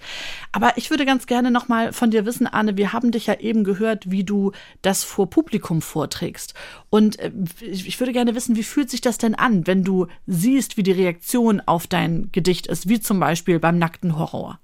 [0.53, 3.40] Aber ich würde ganz gerne noch mal von dir wissen, Arne, wir haben dich ja
[3.40, 6.55] eben gehört, wie du das vor Publikum vorträgst.
[6.90, 10.77] Und äh, ich würde gerne wissen, wie fühlt sich das denn an, wenn du siehst,
[10.77, 14.59] wie die Reaktion auf dein Gedicht ist, wie zum Beispiel beim nackten Horror?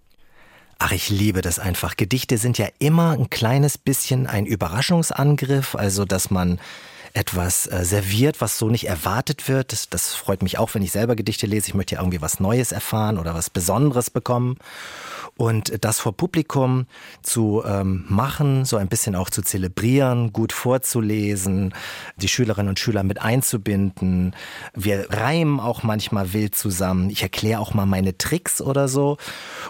[0.78, 1.96] Ach, ich liebe das einfach.
[1.96, 6.60] Gedichte sind ja immer ein kleines bisschen ein Überraschungsangriff, also dass man
[7.16, 9.72] etwas äh, serviert, was so nicht erwartet wird.
[9.72, 11.68] Das, das freut mich auch, wenn ich selber Gedichte lese.
[11.68, 14.59] Ich möchte ja irgendwie was Neues erfahren oder was Besonderes bekommen.
[15.38, 16.87] Und das vor Publikum
[17.22, 21.74] zu ähm, machen, so ein bisschen auch zu zelebrieren, gut vorzulesen,
[22.16, 24.35] die Schülerinnen und Schüler mit einzubinden.
[24.74, 27.11] Wir reimen auch manchmal wild zusammen.
[27.11, 29.16] Ich erkläre auch mal meine Tricks oder so.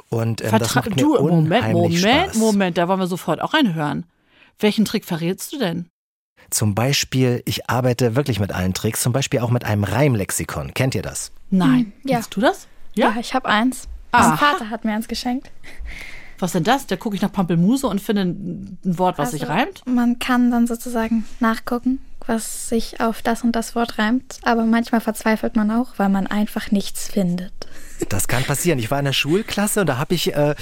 [0.09, 2.37] Und ähm, das macht mir du, Moment, unheimlich Moment, Spaß.
[2.37, 4.05] Moment, da wollen wir sofort auch reinhören.
[4.59, 5.87] Welchen Trick verrätst du denn?
[6.51, 10.75] Zum Beispiel, ich arbeite wirklich mit allen Tricks, zum Beispiel auch mit einem Reimlexikon.
[10.75, 11.33] Kennt ihr das?
[11.51, 11.93] Nein.
[12.05, 12.17] ja.
[12.17, 12.67] Kennst du das?
[12.95, 13.89] Ja, ich habe eins.
[14.13, 14.29] Aha.
[14.31, 15.51] Mein Vater hat mir eins geschenkt.
[16.39, 16.87] Was denn das?
[16.87, 19.83] Da gucke ich nach Pampelmuse und finde ein Wort, was sich Also, reimt.
[19.87, 24.39] Man kann dann sozusagen nachgucken, was sich auf das und das Wort reimt.
[24.43, 27.53] Aber manchmal verzweifelt man auch, weil man einfach nichts findet.
[28.09, 28.79] Das kann passieren.
[28.79, 30.55] Ich war in der Schulklasse und da habe ich äh,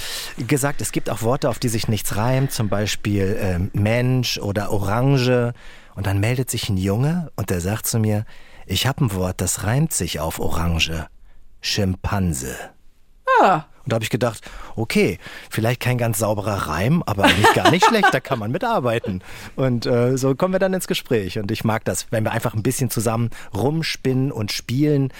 [0.47, 4.71] gesagt, es gibt auch Worte, auf die sich nichts reimt, zum Beispiel ähm, Mensch oder
[4.71, 5.53] Orange.
[5.95, 8.25] Und dann meldet sich ein Junge und der sagt zu mir,
[8.65, 11.07] ich habe ein Wort, das reimt sich auf Orange.
[11.61, 12.74] Schimpanse.
[13.41, 13.65] Ah.
[13.85, 14.41] Und da habe ich gedacht,
[14.75, 15.19] okay,
[15.51, 19.21] vielleicht kein ganz sauberer Reim, aber eigentlich gar nicht schlecht, da kann man mitarbeiten.
[19.55, 21.37] Und äh, so kommen wir dann ins Gespräch.
[21.37, 25.13] Und ich mag das, wenn wir einfach ein bisschen zusammen rumspinnen und spielen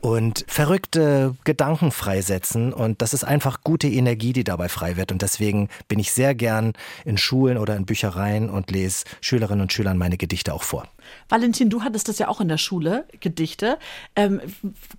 [0.00, 2.72] und verrückte Gedanken freisetzen.
[2.72, 5.10] Und das ist einfach gute Energie, die dabei frei wird.
[5.10, 9.72] Und deswegen bin ich sehr gern in Schulen oder in Büchereien und lese Schülerinnen und
[9.72, 10.86] Schülern meine Gedichte auch vor.
[11.28, 13.78] Valentin, du hattest das ja auch in der Schule, Gedichte.
[14.14, 14.40] Ähm,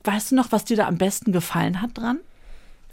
[0.03, 2.19] weißt du noch, was dir da am besten gefallen hat dran?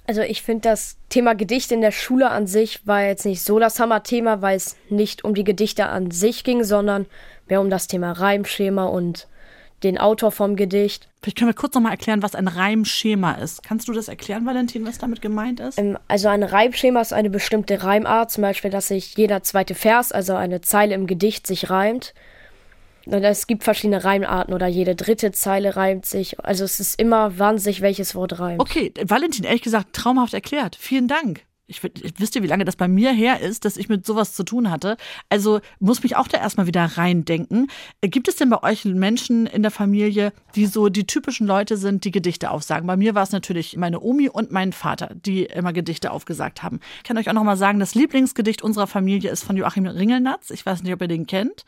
[0.07, 3.59] Also ich finde das Thema Gedicht in der Schule an sich war jetzt nicht so
[3.59, 7.07] das Hammerthema, weil es nicht um die Gedichte an sich ging, sondern
[7.49, 9.29] mehr um das Thema Reimschema und
[9.83, 11.09] den Autor vom Gedicht.
[11.23, 13.63] Vielleicht können wir kurz nochmal erklären, was ein Reimschema ist.
[13.63, 15.79] Kannst du das erklären, Valentin, was damit gemeint ist?
[15.79, 20.13] Ähm, also ein Reimschema ist eine bestimmte Reimart, zum Beispiel, dass sich jeder zweite Vers,
[20.13, 22.15] also eine Zeile im Gedicht, sich reimt.
[23.11, 26.38] Es gibt verschiedene Reimarten oder jede dritte Zeile reimt sich.
[26.40, 28.61] Also es ist immer, wann sich welches Wort reimt.
[28.61, 30.77] Okay, Valentin, ehrlich gesagt, traumhaft erklärt.
[30.77, 31.44] Vielen Dank.
[31.70, 34.35] Ich, ich wisst ihr, wie lange das bei mir her ist, dass ich mit sowas
[34.35, 34.96] zu tun hatte.
[35.29, 37.68] Also muss mich auch da erstmal wieder reindenken.
[38.01, 41.77] Äh, Gibt es denn bei euch Menschen in der Familie, die so die typischen Leute
[41.77, 42.88] sind, die Gedichte aufsagen?
[42.88, 46.81] Bei mir war es natürlich meine Omi und mein Vater, die immer Gedichte aufgesagt haben.
[46.99, 50.51] Ich kann euch auch noch mal sagen, das Lieblingsgedicht unserer Familie ist von Joachim Ringelnatz.
[50.51, 51.64] Ich weiß nicht, ob ihr den kennt.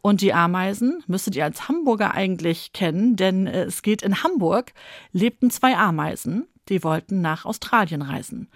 [0.00, 4.72] Und die Ameisen müsstet ihr als Hamburger eigentlich kennen, denn äh, es geht in Hamburg,
[5.12, 8.48] lebten zwei Ameisen, die wollten nach Australien reisen.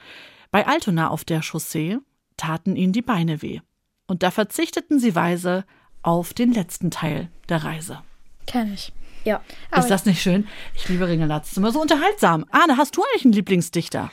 [0.50, 1.98] Bei Altona auf der Chaussee
[2.36, 3.60] taten ihnen die Beine weh.
[4.06, 5.64] Und da verzichteten sie weise
[6.02, 8.02] auf den letzten Teil der Reise.
[8.46, 8.92] Kenn ich.
[9.24, 9.40] Ja.
[9.76, 10.48] Ist das nicht schön?
[10.74, 11.52] Ich liebe Ringelatz.
[11.52, 12.44] Ist immer so unterhaltsam.
[12.50, 14.10] Arne, hast du eigentlich einen Lieblingsdichter?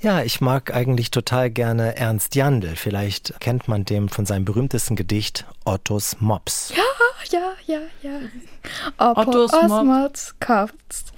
[0.00, 2.76] Ja, ich mag eigentlich total gerne Ernst Jandl.
[2.76, 6.72] Vielleicht kennt man dem von seinem berühmtesten Gedicht Ottos Mops.
[6.76, 6.82] Ja,
[7.30, 8.18] ja, ja, ja.
[8.98, 11.12] Ottos Osmods kotzt.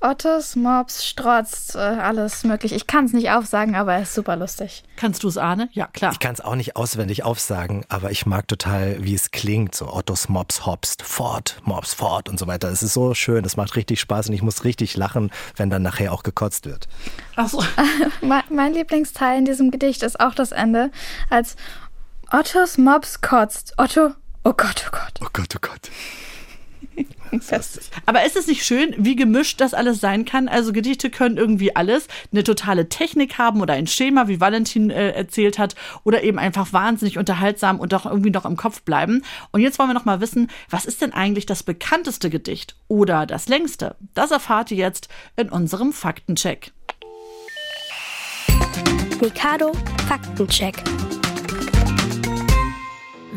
[0.00, 2.72] Ottos Mops strotzt, äh, alles möglich.
[2.72, 4.84] Ich kann es nicht aufsagen, aber er ist super lustig.
[4.96, 5.68] Kannst du es, Arne?
[5.72, 6.12] Ja, klar.
[6.12, 9.74] Ich kann es auch nicht auswendig aufsagen, aber ich mag total, wie es klingt.
[9.74, 12.68] So Ottos Mops hopst, fort, Mops fort und so weiter.
[12.68, 15.82] Es ist so schön, es macht richtig Spaß und ich muss richtig lachen, wenn dann
[15.82, 16.86] nachher auch gekotzt wird.
[17.34, 17.64] Ach so.
[18.20, 20.92] mein, mein Lieblingsteil in diesem Gedicht ist auch das Ende,
[21.28, 21.56] als
[22.30, 23.74] Ottos Mops kotzt.
[23.78, 24.12] Otto,
[24.44, 25.20] oh Gott, oh Gott.
[25.20, 25.90] Oh Gott, oh Gott.
[28.06, 30.48] Aber ist es nicht schön, wie gemischt das alles sein kann?
[30.48, 35.10] Also Gedichte können irgendwie alles, eine totale Technik haben oder ein Schema, wie Valentin äh,
[35.10, 39.24] erzählt hat, oder eben einfach wahnsinnig unterhaltsam und doch irgendwie noch im Kopf bleiben.
[39.52, 43.26] Und jetzt wollen wir noch mal wissen, was ist denn eigentlich das bekannteste Gedicht oder
[43.26, 43.96] das längste?
[44.14, 46.72] Das erfahrt ihr jetzt in unserem Faktencheck.
[49.20, 49.72] Mikado
[50.06, 50.76] Faktencheck.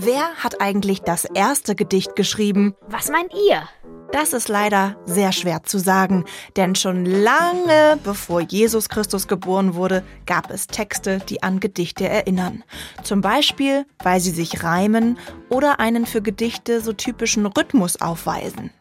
[0.04, 2.76] Wer hat eigentlich das erste Gedicht geschrieben?
[2.88, 3.70] Was meint ihr?
[4.12, 6.26] Das ist leider sehr schwer zu sagen,
[6.58, 12.63] denn schon lange bevor Jesus Christus geboren wurde, gab es Texte, die an Gedichte erinnern.
[13.04, 15.17] Zum Beispiel, weil sie sich reimen
[15.50, 18.71] oder einen für Gedichte so typischen Rhythmus aufweisen.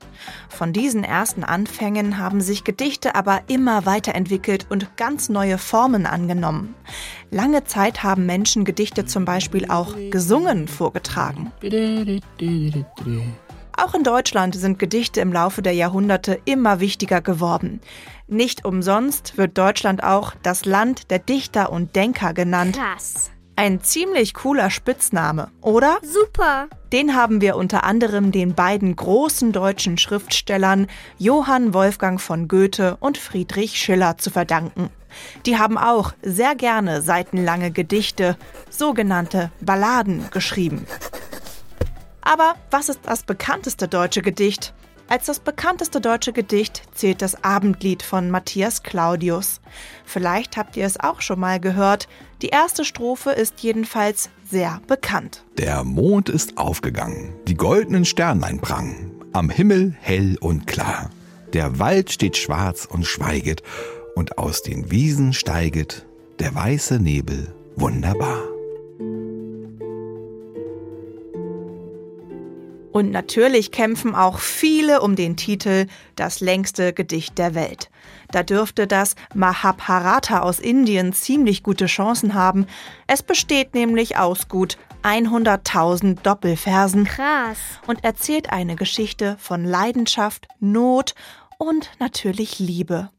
[0.49, 6.75] Von diesen ersten Anfängen haben sich Gedichte aber immer weiterentwickelt und ganz neue Formen angenommen.
[7.31, 11.53] Lange Zeit haben Menschen Gedichte zum Beispiel auch gesungen vorgetragen.
[13.83, 17.81] Auch in Deutschland sind Gedichte im Laufe der Jahrhunderte immer wichtiger geworden.
[18.29, 22.77] Nicht umsonst wird Deutschland auch das Land der Dichter und Denker genannt.
[22.77, 23.31] Krass.
[23.57, 25.99] Ein ziemlich cooler Spitzname, oder?
[26.03, 26.69] Super.
[26.93, 33.17] Den haben wir unter anderem den beiden großen deutschen Schriftstellern Johann Wolfgang von Goethe und
[33.17, 34.91] Friedrich Schiller zu verdanken.
[35.47, 38.37] Die haben auch sehr gerne seitenlange Gedichte,
[38.69, 40.87] sogenannte Balladen, geschrieben.
[42.23, 44.75] Aber was ist das bekannteste deutsche Gedicht?
[45.11, 49.61] Als das bekannteste deutsche Gedicht zählt das Abendlied von Matthias Claudius.
[50.05, 52.07] Vielleicht habt ihr es auch schon mal gehört.
[52.43, 55.45] Die erste Strophe ist jedenfalls sehr bekannt.
[55.59, 61.11] Der Mond ist aufgegangen, die goldenen Sternlein prangen, am Himmel hell und klar.
[61.55, 63.65] Der Wald steht schwarz und schweiget,
[64.15, 66.07] und aus den Wiesen steiget
[66.39, 68.50] der weiße Nebel wunderbar.
[72.93, 77.91] Und natürlich kämpfen auch viele um den Titel Das längste Gedicht der Welt.
[78.33, 82.67] Da dürfte das Mahabharata aus Indien ziemlich gute Chancen haben.
[83.07, 87.05] Es besteht nämlich aus gut 100.000 Doppelversen.
[87.05, 87.59] Krass.
[87.87, 91.15] Und erzählt eine Geschichte von Leidenschaft, Not
[91.59, 93.11] und natürlich Liebe.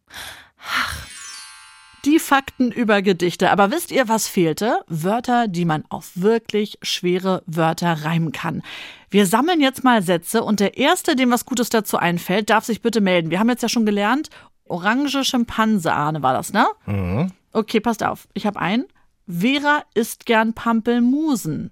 [2.06, 3.52] Die Fakten über Gedichte.
[3.52, 4.82] Aber wisst ihr, was fehlte?
[4.88, 8.64] Wörter, die man auf wirklich schwere Wörter reimen kann.
[9.12, 12.82] Wir sammeln jetzt mal Sätze und der Erste, dem was Gutes dazu einfällt, darf sich
[12.82, 13.30] bitte melden.
[13.30, 14.30] Wir haben jetzt ja schon gelernt,
[14.64, 16.66] orange Schimpanse, Arne war das, ne?
[16.86, 17.32] Mhm.
[17.52, 18.30] Okay, passt auf.
[18.34, 18.86] Ich habe einen.
[19.28, 21.72] Vera isst gern Pampelmusen.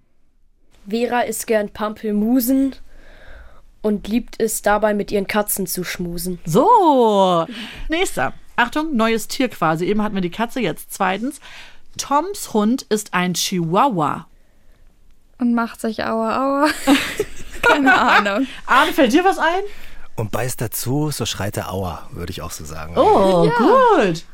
[0.89, 2.75] Vera isst gern Pampelmusen
[3.81, 6.39] und liebt es dabei mit ihren Katzen zu schmusen.
[6.45, 7.45] So,
[7.87, 8.33] nächster.
[8.57, 9.85] Achtung, neues Tier quasi.
[9.85, 11.39] Eben hatten wir die Katze, jetzt zweitens.
[11.97, 14.27] Toms Hund ist ein Chihuahua.
[15.39, 16.69] Und macht sich aua, aua.
[17.61, 18.47] Keine Ahnung.
[18.65, 19.61] Arne, fällt dir was ein?
[20.15, 22.97] Und beißt dazu, so schreit er Aua, würde ich auch so sagen.
[22.97, 24.05] Oh, Ja.
[24.05, 24.25] gut.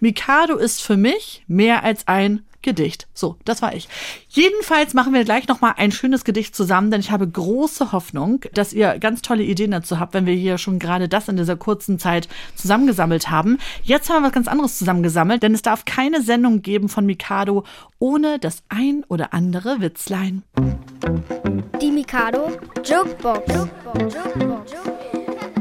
[0.00, 3.06] Mikado ist für mich mehr als ein Gedicht.
[3.14, 3.88] So, das war ich.
[4.28, 8.72] Jedenfalls machen wir gleich nochmal ein schönes Gedicht zusammen, denn ich habe große Hoffnung, dass
[8.72, 11.98] ihr ganz tolle Ideen dazu habt, wenn wir hier schon gerade das in dieser kurzen
[11.98, 13.58] Zeit zusammengesammelt haben.
[13.84, 17.64] Jetzt haben wir was ganz anderes zusammengesammelt, denn es darf keine Sendung geben von Mikado
[18.00, 20.42] ohne das ein oder andere Witzlein.
[21.80, 22.50] Die Mikado
[22.84, 23.68] Jokebox.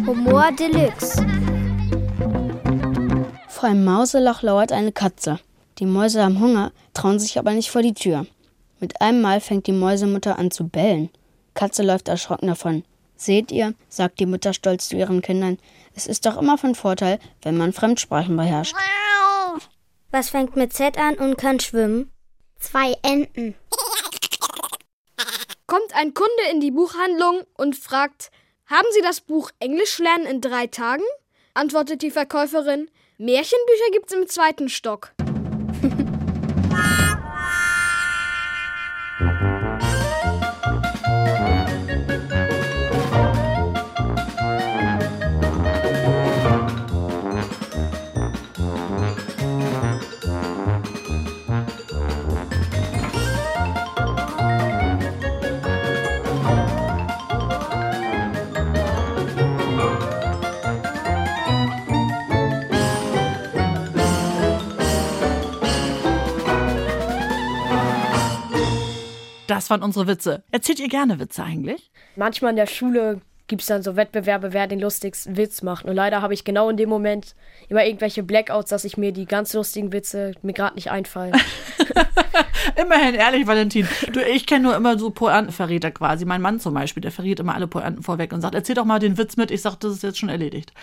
[0.05, 1.25] Humor Deluxe.
[3.49, 5.39] Vor einem Mauseloch lauert eine Katze.
[5.79, 8.25] Die Mäuse haben Hunger, trauen sich aber nicht vor die Tür.
[8.79, 11.09] Mit einem Mal fängt die Mäusemutter an zu bellen.
[11.53, 12.83] Katze läuft erschrocken davon.
[13.15, 15.57] Seht ihr, sagt die Mutter stolz zu ihren Kindern,
[15.95, 18.75] es ist doch immer von Vorteil, wenn man Fremdsprachen beherrscht.
[20.11, 22.11] Was fängt mit Z an und kann schwimmen?
[22.59, 23.55] Zwei Enten.
[25.65, 28.31] Kommt ein Kunde in die Buchhandlung und fragt,
[28.67, 31.03] haben Sie das Buch Englisch lernen in drei Tagen?
[31.53, 35.13] Antwortet die Verkäuferin, Märchenbücher gibt's im zweiten Stock.
[69.47, 70.43] Das waren unsere Witze.
[70.51, 71.91] Erzählt ihr gerne Witze eigentlich?
[72.15, 75.85] Manchmal in der Schule gibt es dann so Wettbewerbe, wer den lustigsten Witz macht.
[75.85, 77.35] Und leider habe ich genau in dem Moment
[77.69, 81.33] immer irgendwelche Blackouts, dass ich mir die ganz lustigen Witze mir gerade nicht einfallen.
[82.75, 83.87] Immerhin ehrlich, Valentin.
[84.11, 86.25] Du, ich kenne nur immer so Pointenverräter quasi.
[86.25, 88.99] Mein Mann zum Beispiel, der verrät immer alle Pointen vorweg und sagt, erzähl doch mal
[88.99, 89.51] den Witz mit.
[89.51, 90.73] Ich sage, das ist jetzt schon erledigt.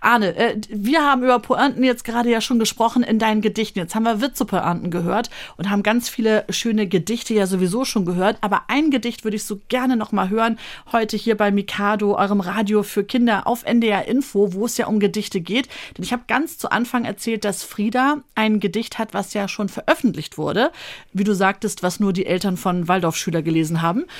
[0.00, 3.78] Arne, äh, wir haben über Pointen jetzt gerade ja schon gesprochen in deinen Gedichten.
[3.78, 8.38] Jetzt haben wir Witze-Pointen gehört und haben ganz viele schöne Gedichte ja sowieso schon gehört.
[8.40, 10.58] Aber ein Gedicht würde ich so gerne noch mal hören.
[10.92, 15.00] Heute hier bei Mikado, eurem Radio für Kinder auf NDR Info, wo es ja um
[15.00, 15.68] Gedichte geht.
[15.96, 19.68] Denn ich habe ganz zu Anfang erzählt, dass Frieda ein Gedicht hat, was ja schon
[19.68, 20.70] veröffentlicht wurde.
[21.12, 24.04] Wie du sagtest, was nur die Eltern von Waldorfschüler gelesen haben.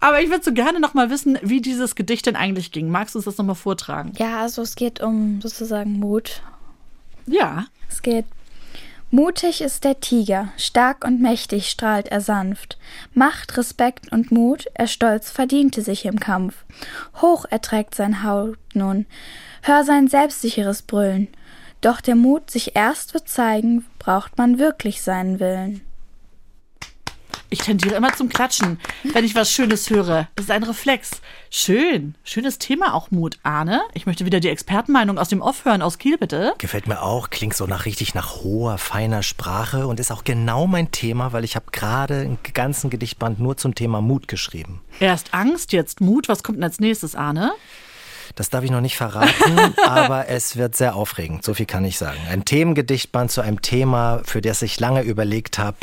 [0.00, 2.90] Aber ich würde so gerne noch mal wissen, wie dieses Gedicht denn eigentlich ging.
[2.90, 4.12] Magst du uns das noch mal vortragen?
[4.18, 6.42] Ja, also es geht um sozusagen Mut.
[7.26, 7.66] Ja.
[7.88, 8.26] Es geht.
[9.14, 12.78] Mutig ist der Tiger, stark und mächtig strahlt er sanft.
[13.12, 16.64] Macht, Respekt und Mut, er stolz verdiente sich im Kampf.
[17.22, 19.06] Hoch erträgt sein Haupt nun,
[19.62, 21.28] hör sein selbstsicheres Brüllen.
[21.80, 25.82] Doch der Mut, sich erst wird zeigen, braucht man wirklich seinen Willen.
[27.54, 28.80] Ich tendiere immer zum Klatschen,
[29.12, 30.26] wenn ich was Schönes höre.
[30.34, 31.20] Das ist ein Reflex.
[31.50, 32.16] Schön.
[32.24, 33.82] Schönes Thema auch Mut, Arne.
[33.92, 35.80] Ich möchte wieder die Expertenmeinung aus dem Off hören.
[35.80, 36.54] Aus Kiel, bitte.
[36.58, 37.30] Gefällt mir auch.
[37.30, 41.44] Klingt so nach richtig nach hoher, feiner Sprache und ist auch genau mein Thema, weil
[41.44, 44.80] ich habe gerade einen ganzen Gedichtband nur zum Thema Mut geschrieben.
[44.98, 46.28] Erst Angst, jetzt Mut.
[46.28, 47.52] Was kommt denn als nächstes, Arne?
[48.34, 51.44] Das darf ich noch nicht verraten, aber es wird sehr aufregend.
[51.44, 52.18] So viel kann ich sagen.
[52.30, 55.76] Ein Themengedichtband zu einem Thema, für das ich lange überlegt habe.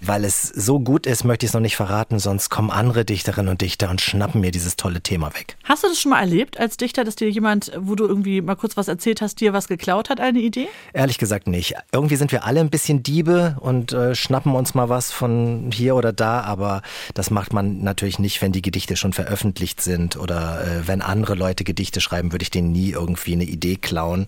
[0.00, 3.50] Weil es so gut ist, möchte ich es noch nicht verraten, sonst kommen andere Dichterinnen
[3.50, 5.56] und Dichter und schnappen mir dieses tolle Thema weg.
[5.64, 8.56] Hast du das schon mal erlebt als Dichter, dass dir jemand, wo du irgendwie mal
[8.56, 10.68] kurz was erzählt hast, dir was geklaut hat, eine Idee?
[10.92, 11.74] Ehrlich gesagt nicht.
[11.92, 15.96] Irgendwie sind wir alle ein bisschen Diebe und äh, schnappen uns mal was von hier
[15.96, 16.82] oder da, aber
[17.14, 21.34] das macht man natürlich nicht, wenn die Gedichte schon veröffentlicht sind oder äh, wenn andere
[21.34, 24.26] Leute Gedichte schreiben, würde ich denen nie irgendwie eine Idee klauen.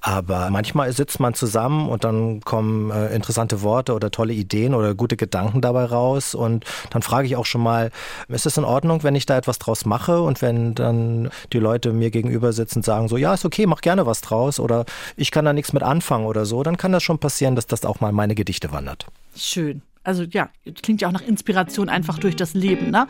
[0.00, 4.94] Aber manchmal sitzt man zusammen und dann kommen äh, interessante Worte oder tolle Ideen oder
[4.94, 6.34] gute Gedanken dabei raus.
[6.34, 7.90] Und dann frage ich auch schon mal,
[8.28, 10.22] ist es in Ordnung, wenn ich da etwas draus mache?
[10.22, 13.82] Und wenn dann die Leute mir gegenüber sitzen und sagen so, ja, ist okay, mach
[13.82, 17.02] gerne was draus oder ich kann da nichts mit anfangen oder so, dann kann das
[17.02, 19.06] schon passieren, dass das auch mal in meine Gedichte wandert.
[19.36, 19.82] Schön.
[20.02, 20.48] Also ja,
[20.82, 23.06] klingt ja auch nach Inspiration einfach durch das Leben, ne?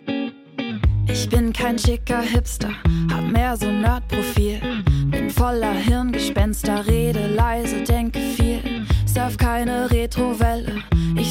[1.07, 2.71] Ich bin kein schicker Hipster,
[3.13, 4.61] hab mehr so Nerdprofil.
[5.07, 8.61] Bin voller Hirngespenster, rede leise, denke viel.
[9.07, 10.83] Surf keine Retrowelle,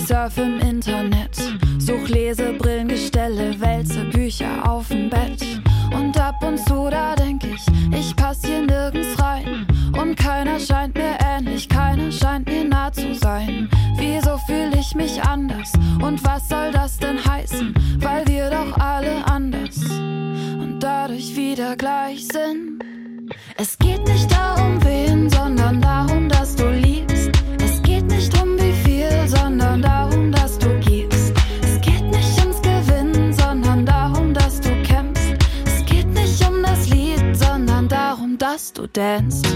[0.09, 1.35] surf im Internet.
[1.77, 5.45] Such Lesebrillengestelle, wälze Bücher auf dem Bett.
[5.95, 7.63] Und ab und zu da denk ich,
[7.95, 9.67] ich pass hier nirgends rein.
[9.95, 13.69] Und keiner scheint mir ähnlich, keiner scheint mir nah zu sein.
[13.97, 15.73] Wieso fühl ich mich anders?
[16.01, 17.75] Und was soll das denn heißen?
[17.99, 19.77] Weil wir doch alle anders
[20.63, 22.83] und dadurch wieder gleich sind.
[23.57, 26.88] Es geht nicht darum, wen, sondern darum, dass du liebst.
[29.69, 31.33] Sondern darum, dass du gibst.
[31.61, 35.35] Es geht nicht ums Gewinnen, sondern darum, dass du kämpfst.
[35.65, 39.47] Es geht nicht um das Lied, sondern darum, dass du danst.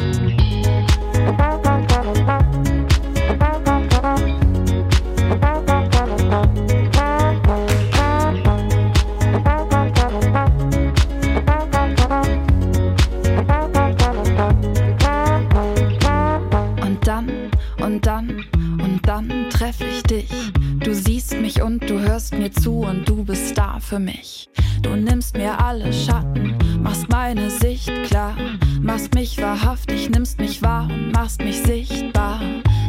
[23.93, 24.49] Für mich.
[24.81, 28.35] Du nimmst mir alle Schatten, machst meine Sicht klar,
[28.81, 32.41] machst mich wahrhaftig, nimmst mich wahr und machst mich sichtbar.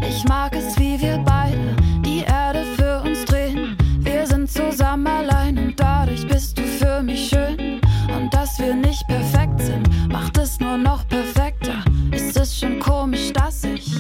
[0.09, 1.77] Ich mag es, wie wir beide
[2.07, 3.77] die Erde für uns drehen.
[3.99, 7.83] Wir sind zusammen allein und dadurch bist du für mich schön.
[8.17, 11.85] Und dass wir nicht perfekt sind, macht es nur noch perfekter.
[12.13, 13.93] Ist es schon komisch, dass ich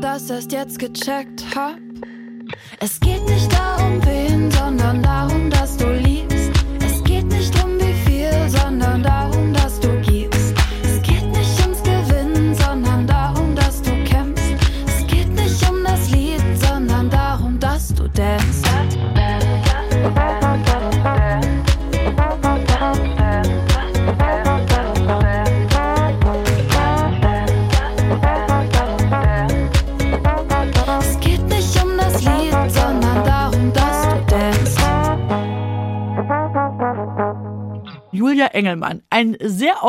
[0.00, 1.85] das erst jetzt gecheckt hab?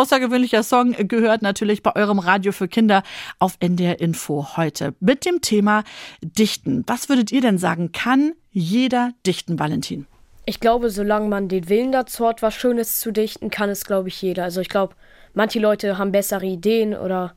[0.08, 3.04] Außergewöhnlicher Song gehört natürlich bei eurem Radio für Kinder
[3.40, 5.84] auf NDR Info heute mit dem Thema
[6.22, 6.86] Dichten.
[6.88, 7.92] Was würdet ihr denn sagen?
[7.92, 10.08] Kann jeder dichten, Valentin?
[10.46, 14.08] Ich glaube, solange man den Willen dazu hat, was Schönes zu dichten, kann es, glaube
[14.08, 14.46] ich, jeder.
[14.46, 14.96] Also ich glaube,
[15.34, 17.36] manche Leute haben bessere Ideen oder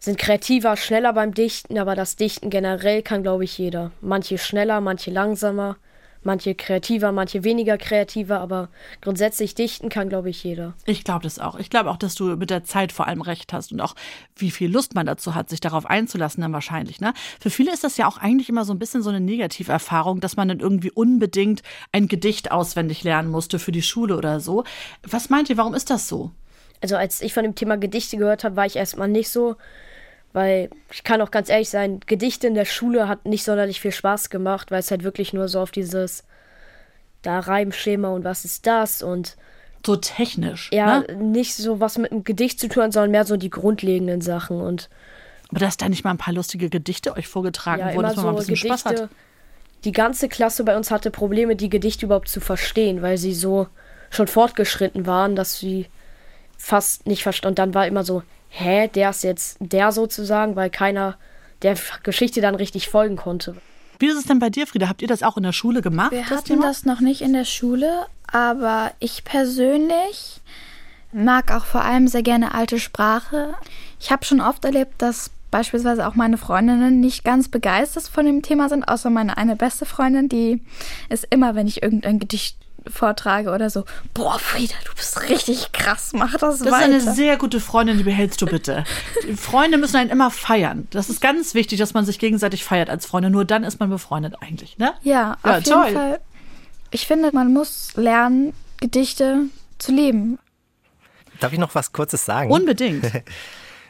[0.00, 3.92] sind kreativer, schneller beim Dichten, aber das Dichten generell kann, glaube ich, jeder.
[4.00, 5.76] Manche schneller, manche langsamer,
[6.24, 8.68] manche kreativer, manche weniger kreativer, aber
[9.00, 10.74] grundsätzlich dichten kann, glaube ich, jeder.
[10.86, 11.58] Ich glaube das auch.
[11.58, 13.94] Ich glaube auch, dass du mit der Zeit vor allem recht hast und auch
[14.36, 17.00] wie viel Lust man dazu hat, sich darauf einzulassen, dann wahrscheinlich.
[17.00, 17.14] Ne?
[17.40, 20.36] Für viele ist das ja auch eigentlich immer so ein bisschen so eine Negativerfahrung, dass
[20.36, 21.62] man dann irgendwie unbedingt
[21.92, 24.64] ein Gedicht auswendig lernen musste für die Schule oder so.
[25.02, 26.30] Was meint ihr, warum ist das so?
[26.80, 29.56] Also als ich von dem Thema Gedichte gehört habe, war ich erstmal nicht so,
[30.32, 33.92] weil ich kann auch ganz ehrlich sein, Gedichte in der Schule hat nicht sonderlich viel
[33.92, 36.24] Spaß gemacht, weil es halt wirklich nur so auf dieses
[37.22, 39.36] da Reimschema und was ist das und
[39.84, 40.70] so technisch.
[40.72, 41.16] Ja, ne?
[41.16, 44.88] nicht so was mit einem Gedicht zu tun, sondern mehr so die grundlegenden Sachen und
[45.50, 48.26] Aber dass da nicht mal ein paar lustige Gedichte euch vorgetragen ja, wurden, dass man
[48.26, 49.04] mal ein so bisschen Spaß Gedichte.
[49.04, 49.10] hat.
[49.84, 53.66] Die ganze Klasse bei uns hatte Probleme, die Gedichte überhaupt zu verstehen, weil sie so
[54.10, 55.86] schon fortgeschritten waren, dass sie
[56.56, 57.52] fast nicht verstanden.
[57.52, 58.22] Und dann war immer so,
[58.52, 61.16] hä, der ist jetzt der sozusagen, weil keiner
[61.62, 63.56] der Geschichte dann richtig folgen konnte.
[63.98, 64.88] Wie ist es denn bei dir, Frieda?
[64.88, 66.12] Habt ihr das auch in der Schule gemacht?
[66.12, 66.66] Wir das hatten Thema?
[66.66, 70.40] das noch nicht in der Schule, aber ich persönlich
[71.12, 73.54] mag auch vor allem sehr gerne alte Sprache.
[74.00, 78.42] Ich habe schon oft erlebt, dass beispielsweise auch meine Freundinnen nicht ganz begeistert von dem
[78.42, 80.62] Thema sind, außer meine eine beste Freundin, die
[81.08, 82.56] ist immer, wenn ich irgendein Gedicht
[82.90, 86.96] vortrage oder so, boah, Frieda, du bist richtig krass, mach das, Das weiter.
[86.96, 88.84] ist eine sehr gute Freundin, die behältst du bitte.
[89.26, 90.86] Die Freunde müssen einen immer feiern.
[90.90, 93.30] Das ist ganz wichtig, dass man sich gegenseitig feiert als Freunde.
[93.30, 94.92] Nur dann ist man befreundet eigentlich, ne?
[95.02, 95.84] Ja, Ja, auf toll.
[95.86, 96.20] jeden Fall.
[96.90, 99.44] Ich finde, man muss lernen, Gedichte
[99.78, 100.38] zu leben.
[101.40, 102.50] Darf ich noch was Kurzes sagen?
[102.50, 103.04] Unbedingt.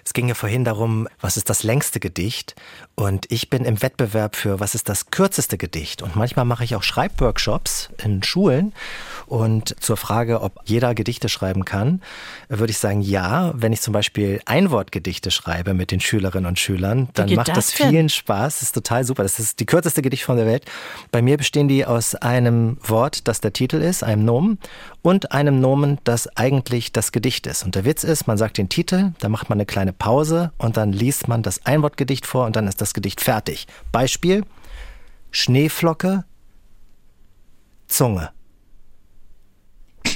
[0.05, 2.55] Es ging ja vorhin darum, was ist das längste Gedicht?
[2.95, 6.03] Und ich bin im Wettbewerb für, was ist das kürzeste Gedicht?
[6.03, 8.73] Und manchmal mache ich auch Schreibworkshops in Schulen.
[9.27, 12.03] Und zur Frage, ob jeder Gedichte schreiben kann,
[12.49, 13.53] würde ich sagen, ja.
[13.55, 17.73] Wenn ich zum Beispiel Einwortgedichte schreibe mit den Schülerinnen und Schülern, dann macht das das
[17.73, 18.59] vielen Spaß.
[18.59, 19.23] Das ist total super.
[19.23, 20.65] Das ist die kürzeste Gedichtform der Welt.
[21.13, 24.59] Bei mir bestehen die aus einem Wort, das der Titel ist, einem Nomen,
[25.01, 27.65] und einem Nomen, das eigentlich das Gedicht ist.
[27.65, 30.77] Und der Witz ist, man sagt den Titel, dann macht man eine kleine Pause und
[30.77, 33.67] dann liest man das Einwortgedicht vor und dann ist das Gedicht fertig.
[33.93, 34.45] Beispiel:
[35.31, 36.25] Schneeflocke,
[37.87, 38.31] Zunge.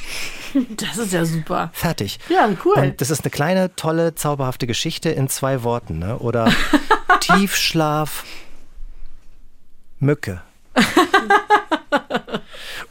[0.77, 1.69] Das ist ja super.
[1.75, 2.19] Fertig.
[2.31, 2.79] Ja, cool.
[2.79, 5.99] Und das ist eine kleine, tolle, zauberhafte Geschichte in zwei Worten.
[5.99, 6.19] Ne?
[6.19, 6.51] Oder
[7.21, 8.25] Tiefschlaf,
[9.99, 10.41] Mücke.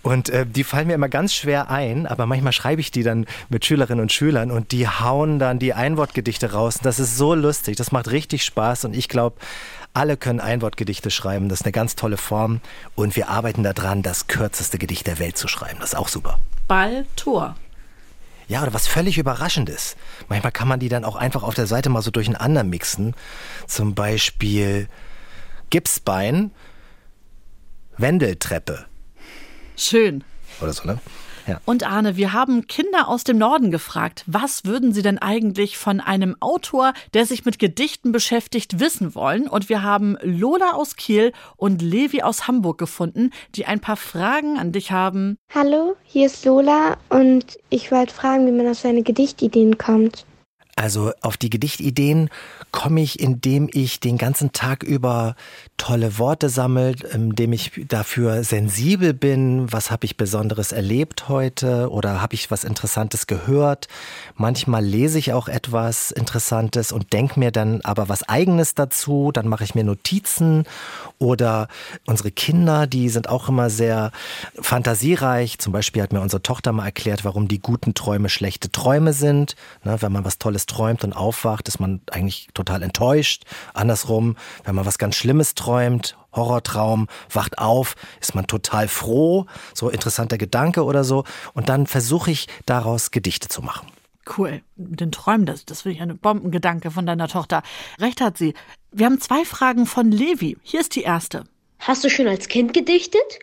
[0.05, 3.25] Und äh, die fallen mir immer ganz schwer ein, aber manchmal schreibe ich die dann
[3.49, 6.77] mit Schülerinnen und Schülern und die hauen dann die Einwortgedichte raus.
[6.79, 9.37] Das ist so lustig, das macht richtig Spaß und ich glaube,
[9.95, 11.49] alle können Einwortgedichte schreiben.
[11.49, 12.61] Das ist eine ganz tolle Form
[12.93, 15.79] und wir arbeiten daran, das kürzeste Gedicht der Welt zu schreiben.
[15.79, 16.37] Das ist auch super.
[16.67, 17.55] Ball, Tor.
[18.47, 19.95] Ja, oder was völlig Überraschendes.
[20.29, 23.15] Manchmal kann man die dann auch einfach auf der Seite mal so durcheinander mixen.
[23.65, 24.87] Zum Beispiel
[25.71, 26.51] Gipsbein,
[27.97, 28.85] Wendeltreppe
[29.77, 30.23] Schön.
[30.61, 30.99] oder so, ne?
[31.47, 31.61] Ja.
[31.65, 35.99] Und Arne, wir haben Kinder aus dem Norden gefragt, was würden sie denn eigentlich von
[35.99, 39.47] einem Autor, der sich mit Gedichten beschäftigt, wissen wollen?
[39.47, 44.57] Und wir haben Lola aus Kiel und Levi aus Hamburg gefunden, die ein paar Fragen
[44.57, 45.37] an dich haben.
[45.53, 50.25] Hallo, hier ist Lola und ich wollte fragen, wie man auf seine Gedichtideen kommt.
[50.77, 52.29] Also auf die Gedichtideen
[52.71, 55.35] komme ich, indem ich den ganzen Tag über
[55.77, 62.21] tolle Worte sammle, indem ich dafür sensibel bin, was habe ich Besonderes erlebt heute oder
[62.21, 63.87] habe ich was Interessantes gehört.
[64.35, 69.47] Manchmal lese ich auch etwas Interessantes und denke mir dann aber was eigenes dazu, dann
[69.47, 70.65] mache ich mir Notizen
[71.19, 71.69] oder
[72.05, 74.11] unsere Kinder, die sind auch immer sehr
[74.59, 75.57] fantasiereich.
[75.57, 79.55] Zum Beispiel hat mir unsere Tochter mal erklärt, warum die guten Träume schlechte Träume sind.
[79.85, 83.43] Ne, wenn man was Tolles träumt und aufwacht, ist man eigentlich total enttäuscht.
[83.73, 89.89] Andersrum, wenn man was ganz Schlimmes träumt, Horrortraum, wacht auf, ist man total froh, so
[89.89, 91.23] interessanter Gedanke oder so.
[91.53, 93.87] Und dann versuche ich daraus Gedichte zu machen.
[94.37, 94.61] Cool.
[94.75, 97.61] Mit den Träumen, das, das finde ich eine Bombengedanke von deiner Tochter.
[97.99, 98.53] Recht hat sie.
[98.91, 100.57] Wir haben zwei Fragen von Levi.
[100.63, 101.43] Hier ist die erste.
[101.79, 103.39] Hast du schon als Kind gedichtet?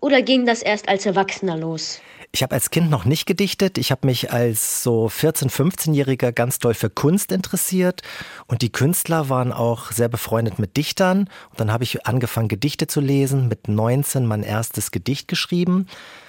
[0.00, 2.00] Oder ging das erst als Erwachsener los?
[2.32, 3.78] Ich habe als Kind noch nicht gedichtet.
[3.78, 8.02] Ich habe mich als so 14-, 15-Jähriger ganz doll für Kunst interessiert.
[8.46, 11.30] Und die Künstler waren auch sehr befreundet mit Dichtern.
[11.50, 13.48] Und dann habe ich angefangen, Gedichte zu lesen.
[13.48, 15.86] Mit 19 mein erstes Gedicht geschrieben.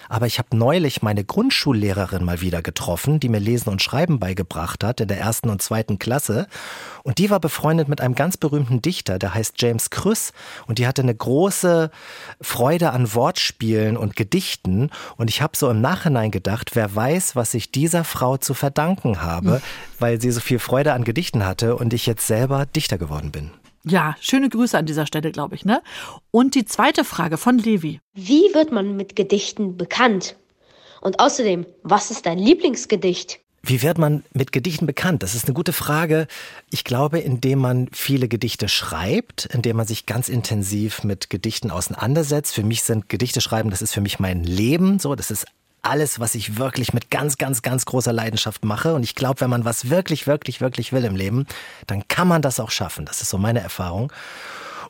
[0.10, 4.84] Aber ich habe neulich meine Grundschullehrerin mal wieder getroffen, die mir Lesen und Schreiben beigebracht
[4.84, 6.48] hat in der ersten und zweiten Klasse.
[7.04, 10.34] Und die war befreundet mit einem ganz berühmten Dichter, der heißt James Krüss.
[10.66, 11.92] Und die hatte eine große
[12.42, 14.90] Freude an Wortspielen und Gedichten.
[15.18, 19.22] Und ich habe so im Nachhinein gedacht, wer weiß, was ich dieser Frau zu verdanken
[19.22, 19.62] habe, Hm.
[20.00, 23.52] weil sie so viel Freude an Gedichten hatte und ich jetzt selber Dichter geworden bin.
[23.88, 25.82] Ja, schöne Grüße an dieser Stelle, glaube ich, ne?
[26.32, 28.00] Und die zweite Frage von Levi.
[28.14, 30.36] Wie wird man mit Gedichten bekannt?
[31.02, 33.40] Und außerdem, was ist dein Lieblingsgedicht?
[33.64, 35.24] Wie wird man mit Gedichten bekannt?
[35.24, 36.28] Das ist eine gute Frage.
[36.70, 42.56] Ich glaube, indem man viele Gedichte schreibt, indem man sich ganz intensiv mit Gedichten auseinandersetzt.
[42.56, 45.00] Für mich sind Gedichte schreiben, das ist für mich mein Leben.
[45.00, 45.46] So, das ist
[45.82, 48.94] alles, was ich wirklich mit ganz, ganz, ganz großer Leidenschaft mache.
[48.94, 51.46] Und ich glaube, wenn man was wirklich, wirklich, wirklich will im Leben,
[51.88, 53.06] dann kann man das auch schaffen.
[53.06, 54.12] Das ist so meine Erfahrung.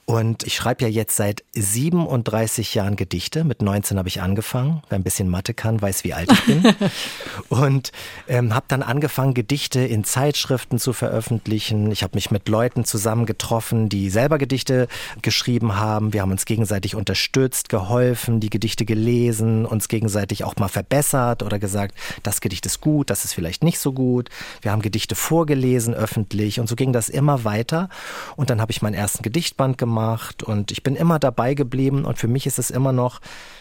[0.10, 3.44] Und ich schreibe ja jetzt seit 37 Jahren Gedichte.
[3.44, 4.82] Mit 19 habe ich angefangen.
[4.88, 6.64] Wer ein bisschen Mathe kann, weiß, wie alt ich bin.
[7.50, 7.92] und
[8.30, 11.92] ähm, habe dann angefangen, Gedichte in Zeitschriften zu veröffentlichen.
[11.92, 14.88] Ich habe mich mit Leuten zusammengetroffen, die selber Gedichte
[15.24, 16.14] geschrieben haben.
[16.14, 21.60] Wir haben uns gegenseitig unterstützt, geholfen, die Gedichte gelesen, uns gegenseitig auch mal verbessert oder
[21.60, 21.94] gesagt,
[22.24, 24.30] das Gedicht ist gut, das ist vielleicht nicht so gut.
[24.62, 27.90] Wir haben Gedichte vorgelesen öffentlich und so ging das immer weiter.
[28.38, 29.97] Und dann habe ich meinen ersten Gedichtband gemacht
[30.44, 33.20] und ich bin immer dabei geblieben und für mich ist es immer noch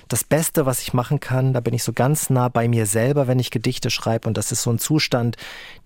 [0.08, 1.52] das Beste, was ich machen kann.
[1.52, 4.52] Da bin ich so ganz nah bei mir selber, wenn ich Gedichte schreibe und das
[4.52, 5.36] ist so ein Zustand,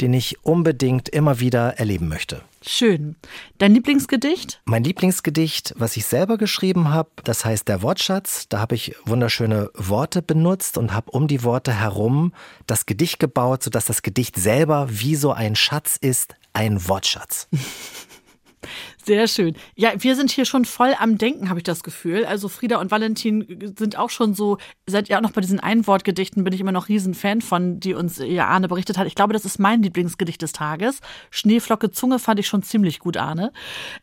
[0.01, 2.43] den ich unbedingt immer wieder erleben möchte.
[2.63, 3.17] Schön.
[3.57, 4.61] Dein Lieblingsgedicht?
[4.67, 8.49] Mein Lieblingsgedicht, was ich selber geschrieben habe, das heißt der Wortschatz.
[8.49, 12.35] Da habe ich wunderschöne Worte benutzt und habe um die Worte herum
[12.67, 17.49] das Gedicht gebaut, sodass das Gedicht selber wie so ein Schatz ist, ein Wortschatz.
[19.11, 19.57] Sehr schön.
[19.75, 22.25] Ja, wir sind hier schon voll am Denken, habe ich das Gefühl.
[22.25, 26.45] Also Frieda und Valentin sind auch schon so, seid ihr auch noch bei diesen Einwortgedichten,
[26.45, 29.09] bin ich immer noch riesen Fan von, die uns ihr Arne berichtet hat.
[29.09, 31.01] Ich glaube, das ist mein Lieblingsgedicht des Tages.
[31.33, 33.53] Schneeflocke Zunge fand ich schon ziemlich gut, Arne.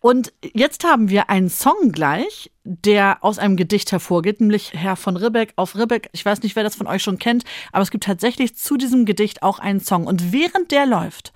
[0.01, 5.15] Und jetzt haben wir einen Song gleich, der aus einem Gedicht hervorgeht, nämlich Herr von
[5.15, 6.09] Ribbeck auf Ribbeck.
[6.11, 9.05] Ich weiß nicht, wer das von euch schon kennt, aber es gibt tatsächlich zu diesem
[9.05, 10.05] Gedicht auch einen Song.
[10.05, 11.31] Und während der läuft,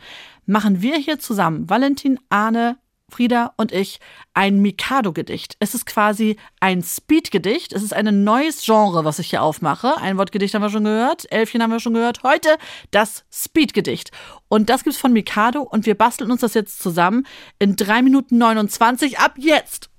[0.46, 2.78] machen wir hier zusammen, Valentin, Arne,
[3.12, 4.00] Frieda und ich
[4.34, 5.58] ein Mikado-Gedicht.
[5.60, 7.74] Es ist quasi ein Speed-Gedicht.
[7.74, 9.98] Es ist ein neues Genre, was ich hier aufmache.
[9.98, 12.24] Ein Wortgedicht haben wir schon gehört, Elfchen haben wir schon gehört.
[12.24, 12.58] Heute
[12.92, 14.12] das Speed-Gedicht.
[14.48, 17.28] Und das gibt's von Mikado und wir basteln uns das jetzt zusammen
[17.60, 19.90] in 3 Minuten 29 ab jetzt.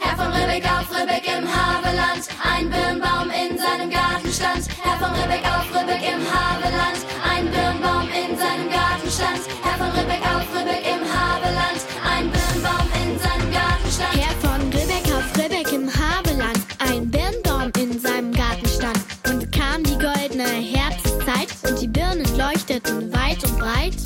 [0.00, 4.68] Herr von Ribbeck auf Ribbeck im Havelland, ein Birnbaum in seinem Garten stand.
[4.82, 7.06] Herr von Ribbeck auf Ribbeck im Havelland,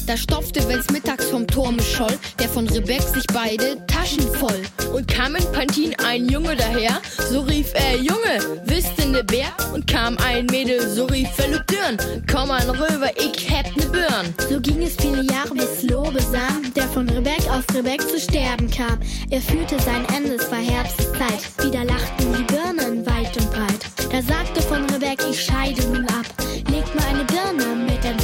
[0.08, 4.62] Da stopfte, wenn's mittags vom Turme scholl, der von Rebek sich beide Taschen voll.
[4.94, 9.52] Und kam in Pantin ein Junge daher, so rief er, Junge, wisst denn ne Bär?
[9.74, 14.34] Und kam ein Mädel, so rief er, Lübdürn, komm an rüber, ich hätt ne Birn.
[14.48, 18.98] So ging es viele Jahre, bis Lobesam, der von Rebek auf Rebek zu sterben kam.
[19.28, 21.66] Er fühlte sein Ende, es war Herbstzeit.
[21.66, 23.84] Wieder lachten die Birnen weit und breit.
[24.10, 26.24] Da sagte von Rebek, ich scheide nun ab.
[26.70, 28.17] Legt mir eine Birne mit drei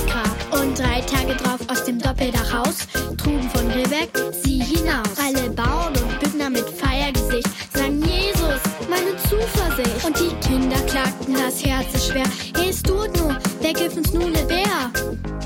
[1.07, 2.86] Tage drauf aus dem Doppeldachhaus
[3.16, 4.11] trugen von Rebek
[4.42, 5.09] sie hinaus.
[5.18, 10.05] Alle Bauern und Bündner mit Feiergesicht sang Jesus, meine Zuversicht.
[10.05, 12.26] Und die Kinder klagten, das Herz ist schwer.
[12.68, 15.43] Es tut nur, der Giffen Neue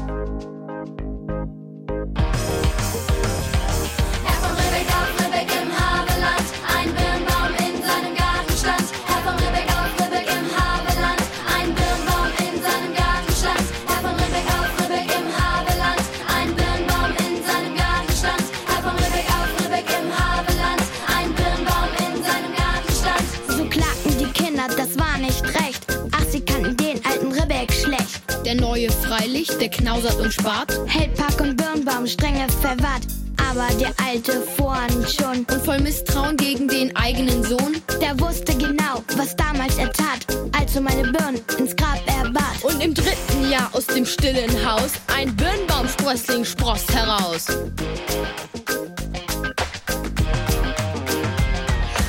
[29.48, 30.78] freilich, der knausert und spart.
[30.86, 33.02] Hält Pack und Birnbaum strenge verwahrt.
[33.50, 35.44] Aber der alte vorn schon.
[35.44, 37.80] Und voll Misstrauen gegen den eigenen Sohn.
[38.00, 40.26] Der wusste genau, was damals er tat,
[40.58, 42.62] als er meine Birnen ins Grab erbat.
[42.62, 47.46] Und im dritten Jahr aus dem stillen Haus ein Birnbaumsprössling sproßt heraus.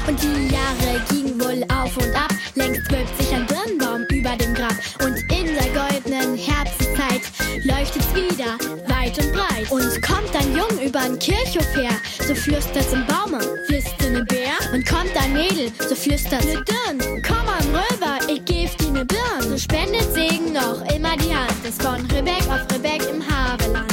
[0.08, 2.34] Und die Jahre gingen wohl auf und ab.
[2.56, 4.74] Längst wölbt sich ein Birnbaum über dem Grab.
[5.04, 6.36] Und in der goldenen
[7.20, 8.58] Herzenszeit leuchtet's wieder
[8.88, 9.72] weit und breit.
[9.72, 11.92] Und kommt ein Jung übern Kirchhof her,
[12.28, 14.56] so flüstert's im Baume, wisst ne Bär?
[14.74, 17.22] Und kommt ein Mädel, so flüstert's ne Dirn.
[17.26, 19.50] Komm mal rüber, ich geb dir ne Birn.
[19.50, 21.54] So spendet Segen noch immer die Hand.
[21.64, 23.89] Das von Rebek auf Rebek im Havelland.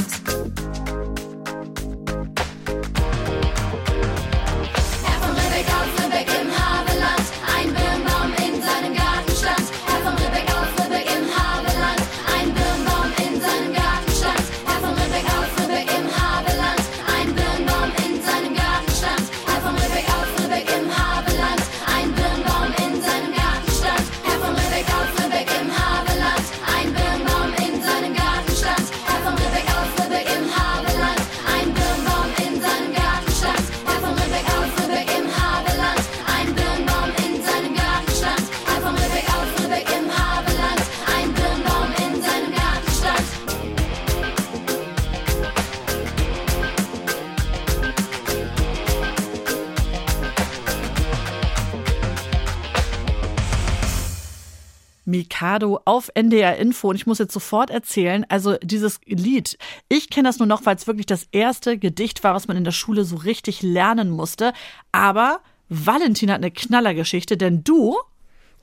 [55.37, 56.89] Mikado auf NDR Info.
[56.89, 59.57] Und ich muss jetzt sofort erzählen, also dieses Lied,
[59.87, 62.63] ich kenne das nur noch, weil es wirklich das erste Gedicht war, was man in
[62.63, 64.51] der Schule so richtig lernen musste.
[64.91, 67.95] Aber Valentin hat eine Knallergeschichte, denn du.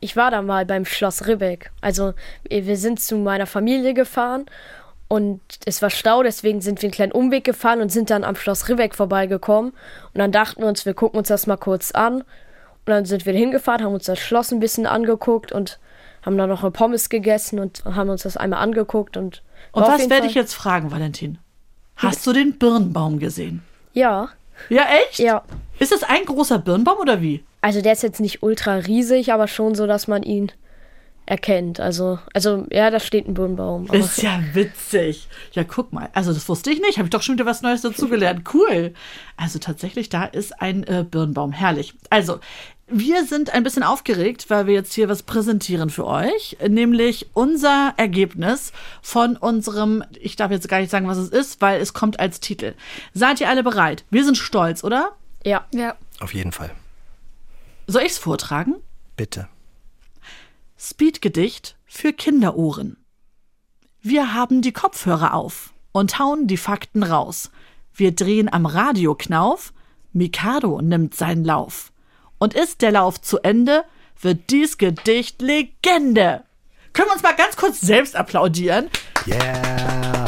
[0.01, 1.71] Ich war da mal beim Schloss Ribbeck.
[1.81, 2.13] Also
[2.49, 4.47] wir sind zu meiner Familie gefahren
[5.07, 8.35] und es war Stau, deswegen sind wir einen kleinen Umweg gefahren und sind dann am
[8.35, 9.71] Schloss Ribbeck vorbeigekommen.
[9.71, 12.23] Und dann dachten wir uns, wir gucken uns das mal kurz an.
[12.23, 15.79] Und dann sind wir hingefahren, haben uns das Schloss ein bisschen angeguckt und
[16.25, 19.17] haben dann noch eine Pommes gegessen und haben uns das einmal angeguckt.
[19.17, 21.39] Und, Und was werde ich jetzt fragen, Valentin?
[21.97, 23.63] Hast du den Birnbaum gesehen?
[23.93, 24.29] Ja.
[24.69, 25.19] Ja, echt?
[25.19, 25.43] Ja.
[25.79, 27.45] Ist das ein großer Birnbaum oder wie?
[27.61, 30.53] Also der ist jetzt nicht ultra riesig, aber schon so, dass man ihn
[31.27, 31.81] erkennt.
[31.81, 33.87] Also, also ja, da steht ein Birnbaum.
[33.87, 35.29] Ist ja witzig.
[35.53, 36.11] Ja, guck mal.
[36.13, 36.99] Also, das wusste ich nicht.
[36.99, 38.43] Habe ich doch schon wieder was Neues dazugelernt.
[38.53, 38.93] Cool.
[39.37, 41.53] Also, tatsächlich, da ist ein äh, Birnbaum.
[41.53, 41.95] Herrlich.
[42.11, 42.41] Also,
[42.87, 46.57] wir sind ein bisschen aufgeregt, weil wir jetzt hier was präsentieren für euch.
[46.67, 51.81] Nämlich unser Ergebnis von unserem, ich darf jetzt gar nicht sagen, was es ist, weil
[51.81, 52.75] es kommt als Titel.
[53.15, 54.05] Seid ihr alle bereit?
[54.11, 55.13] Wir sind stolz, oder?
[55.45, 55.67] Ja.
[55.73, 55.97] Ja.
[56.21, 56.71] Auf jeden Fall.
[57.87, 58.77] Soll ich es vortragen?
[59.17, 59.49] Bitte.
[60.77, 62.99] Speedgedicht für Kinderohren.
[64.03, 67.51] Wir haben die Kopfhörer auf und hauen die Fakten raus.
[67.95, 69.73] Wir drehen am Radioknauf,
[70.13, 71.93] Mikado nimmt seinen Lauf.
[72.39, 73.85] Und ist der Lauf zu Ende,
[74.21, 76.45] wird dies Gedicht Legende.
[76.93, 78.89] Können wir uns mal ganz kurz selbst applaudieren?
[79.27, 80.27] Yeah.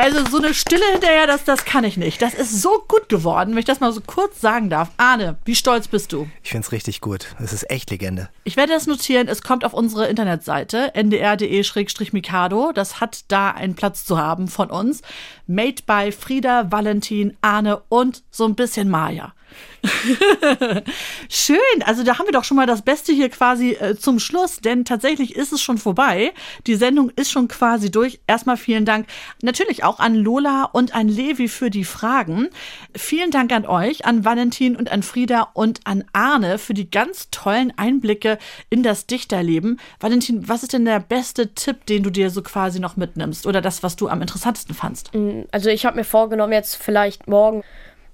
[0.00, 2.22] Also so eine Stille hinterher, das, das kann ich nicht.
[2.22, 4.90] Das ist so gut geworden, wenn ich das mal so kurz sagen darf.
[4.96, 6.28] Arne, wie stolz bist du?
[6.44, 7.34] Ich finde es richtig gut.
[7.42, 8.28] Es ist echt Legende.
[8.44, 9.26] Ich werde das notieren.
[9.26, 12.70] Es kommt auf unsere Internetseite ndr.de-mikado.
[12.72, 15.02] Das hat da einen Platz zu haben von uns.
[15.48, 19.34] Made by Frieda, Valentin, Arne und so ein bisschen Maja.
[21.28, 24.60] Schön, also da haben wir doch schon mal das Beste hier quasi äh, zum Schluss,
[24.60, 26.32] denn tatsächlich ist es schon vorbei.
[26.66, 28.20] Die Sendung ist schon quasi durch.
[28.26, 29.06] Erstmal vielen Dank
[29.42, 32.48] natürlich auch an Lola und an Levi für die Fragen.
[32.96, 37.30] Vielen Dank an euch, an Valentin und an Frieda und an Arne für die ganz
[37.30, 38.38] tollen Einblicke
[38.70, 39.78] in das Dichterleben.
[40.00, 43.60] Valentin, was ist denn der beste Tipp, den du dir so quasi noch mitnimmst oder
[43.60, 45.12] das, was du am interessantesten fandst?
[45.52, 47.62] Also ich habe mir vorgenommen, jetzt vielleicht morgen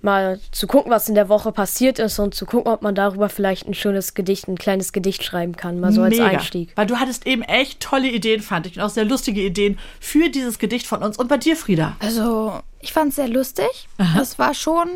[0.05, 3.29] mal zu gucken, was in der Woche passiert ist und zu gucken, ob man darüber
[3.29, 6.27] vielleicht ein schönes Gedicht, ein kleines Gedicht schreiben kann, mal so als Mega.
[6.27, 6.73] Einstieg.
[6.77, 8.77] Weil du hattest eben echt tolle Ideen, fand ich.
[8.77, 11.17] Und auch sehr lustige Ideen für dieses Gedicht von uns.
[11.17, 11.97] Und bei dir, Frieda?
[11.99, 13.89] Also, ich fand es sehr lustig.
[14.21, 14.89] Es war schon.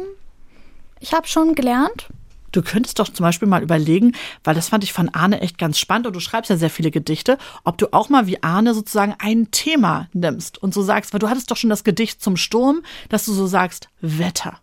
[1.01, 2.09] Ich habe schon gelernt.
[2.53, 5.79] Du könntest doch zum Beispiel mal überlegen, weil das fand ich von Arne echt ganz
[5.79, 9.15] spannend und du schreibst ja sehr viele Gedichte, ob du auch mal wie Arne sozusagen
[9.19, 12.83] ein Thema nimmst und so sagst, weil du hattest doch schon das Gedicht zum Sturm,
[13.11, 14.59] dass du so sagst, Wetter.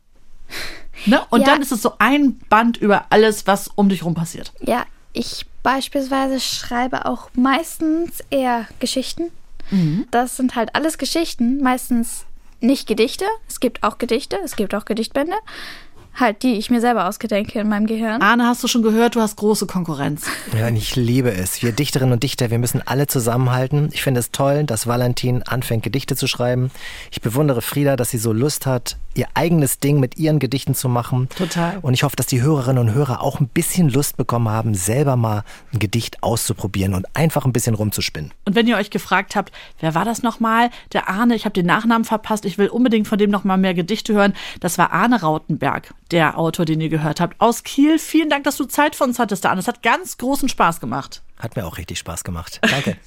[1.08, 1.22] Ne?
[1.30, 1.48] Und Ja.
[1.48, 4.54] dann ist es so ein Band über alles, was um dich rum passiert.
[4.62, 9.30] Ja, ich beispielsweise schreibe auch meistens eher Geschichten.
[9.72, 10.08] Mhm.
[10.12, 12.26] Das sind halt alles Geschichten, meistens
[12.60, 13.26] nicht Gedichte.
[13.48, 15.36] Es gibt auch Gedichte, es gibt auch Gedichtbände.
[16.18, 18.22] Halt, die ich mir selber ausgedenke in meinem Gehirn.
[18.22, 20.26] Arne, hast du schon gehört, du hast große Konkurrenz.
[20.58, 21.62] Ja, und ich liebe es.
[21.62, 23.90] Wir Dichterinnen und Dichter, wir müssen alle zusammenhalten.
[23.92, 26.72] Ich finde es toll, dass Valentin anfängt, Gedichte zu schreiben.
[27.12, 30.90] Ich bewundere Frieda, dass sie so Lust hat, ihr eigenes Ding mit ihren Gedichten zu
[30.90, 31.30] machen.
[31.36, 31.80] Total.
[31.82, 35.16] Und ich hoffe, dass die Hörerinnen und Hörer auch ein bisschen Lust bekommen haben, selber
[35.16, 35.44] mal
[35.74, 38.32] ein Gedicht auszuprobieren und einfach ein bisschen rumzuspinnen.
[38.46, 40.70] Und wenn ihr euch gefragt habt, wer war das nochmal?
[40.94, 44.14] Der Arne, ich habe den Nachnamen verpasst, ich will unbedingt von dem nochmal mehr Gedichte
[44.14, 44.34] hören.
[44.60, 48.00] Das war Arne Rautenberg, der Autor, den ihr gehört habt, aus Kiel.
[48.00, 49.60] Vielen Dank, dass du Zeit für uns hattest, Arne.
[49.60, 51.22] Es hat ganz großen Spaß gemacht.
[51.38, 52.60] Hat mir auch richtig Spaß gemacht.
[52.70, 52.98] Danke.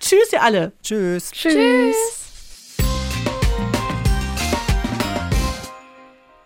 [0.00, 0.72] Tschüss, ihr alle.
[0.82, 1.30] Tschüss.
[1.30, 2.29] Tschüss.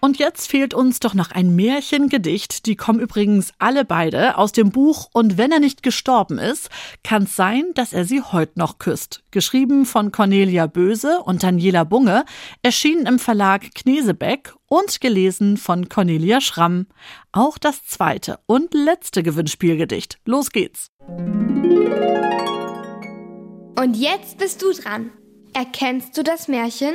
[0.04, 2.66] Und jetzt fehlt uns doch noch ein Märchengedicht.
[2.66, 6.68] Die kommen übrigens alle beide aus dem Buch Und wenn er nicht gestorben ist,
[7.02, 9.22] kann's sein, dass er sie heute noch küsst.
[9.30, 12.26] Geschrieben von Cornelia Böse und Daniela Bunge,
[12.62, 16.86] erschienen im Verlag Knesebeck und gelesen von Cornelia Schramm.
[17.32, 20.18] Auch das zweite und letzte Gewinnspielgedicht.
[20.26, 20.90] Los geht's.
[23.80, 25.12] Und jetzt bist du dran.
[25.54, 26.92] Erkennst du das Märchen?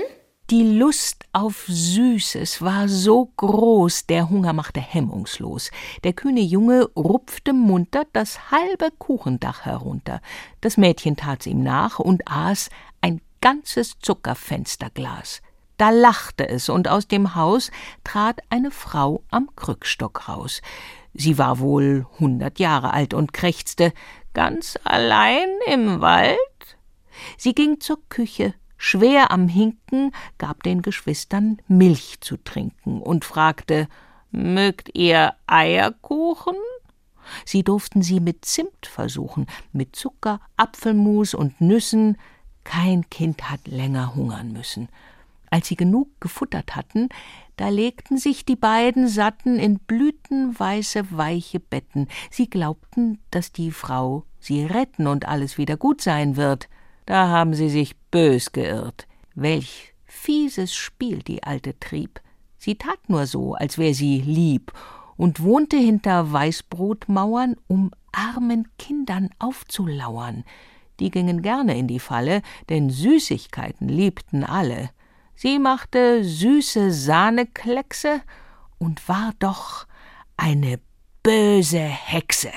[0.50, 5.70] Die Lust auf Süßes war so groß, der Hunger machte hemmungslos.
[6.04, 10.22] Der kühne Junge rupfte munter das halbe Kuchendach herunter.
[10.62, 15.44] Das Mädchen tat's ihm nach und aß ein ganzes Zuckerfensterglas.
[15.78, 17.70] Da lachte es, und aus dem Haus
[18.04, 20.64] trat eine Frau am Krückstock raus.
[21.14, 23.94] Sie war wohl hundert Jahre alt und krächzte
[24.34, 26.38] ganz allein im Wald.
[27.38, 33.88] Sie ging zur Küche, schwer am Hinken, gab den Geschwistern Milch zu trinken und fragte
[34.32, 36.56] Mögt ihr Eierkuchen?
[37.46, 42.18] Sie durften sie mit Zimt versuchen, mit Zucker, Apfelmus und Nüssen.
[42.64, 44.90] Kein Kind hat länger hungern müssen.
[45.52, 47.10] Als sie genug gefuttert hatten,
[47.58, 52.08] da legten sich die beiden Satten in blütenweiße, weiche Betten.
[52.30, 56.70] Sie glaubten, dass die Frau sie retten und alles wieder gut sein wird.
[57.06, 59.08] Da haben sie sich bös geirrt.
[59.36, 62.22] Welch fieses Spiel die Alte trieb.
[62.58, 64.74] Sie tat nur so, als wär sie lieb
[65.16, 70.44] und wohnte hinter Weißbrotmauern, um armen Kindern aufzulauern.
[71.00, 74.90] Die gingen gerne in die Falle, denn Süßigkeiten liebten alle.
[75.36, 78.22] Sie machte süße Sahnekleckse
[78.78, 79.88] und war doch
[80.36, 80.80] eine
[81.24, 82.52] böse Hexe.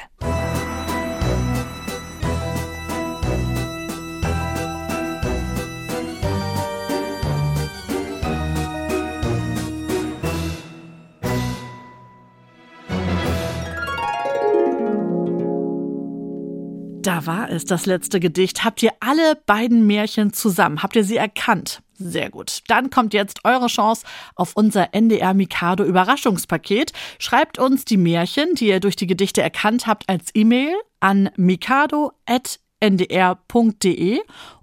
[17.02, 18.62] Da war es, das letzte Gedicht.
[18.62, 20.84] Habt ihr alle beiden Märchen zusammen?
[20.84, 21.82] Habt ihr sie erkannt?
[21.94, 22.60] Sehr gut.
[22.68, 26.92] Dann kommt jetzt eure Chance auf unser NDR Mikado Überraschungspaket.
[27.18, 34.20] Schreibt uns die Märchen, die ihr durch die Gedichte erkannt habt, als E-Mail an mikado.ndr.de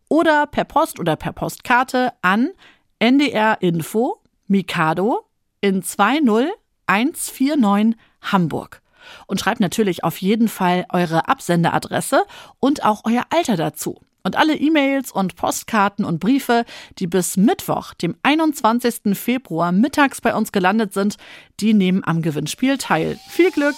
[0.07, 2.51] oder per Post oder per Postkarte an
[2.99, 5.27] NDR Info Mikado
[5.59, 8.81] in 20149 Hamburg
[9.27, 12.23] und schreibt natürlich auf jeden Fall eure Absenderadresse
[12.59, 14.01] und auch euer Alter dazu.
[14.23, 16.65] Und alle E-Mails und Postkarten und Briefe,
[16.99, 19.17] die bis Mittwoch, dem 21.
[19.17, 21.15] Februar mittags bei uns gelandet sind,
[21.61, 23.17] die nehmen am Gewinnspiel teil.
[23.29, 23.75] Viel Glück!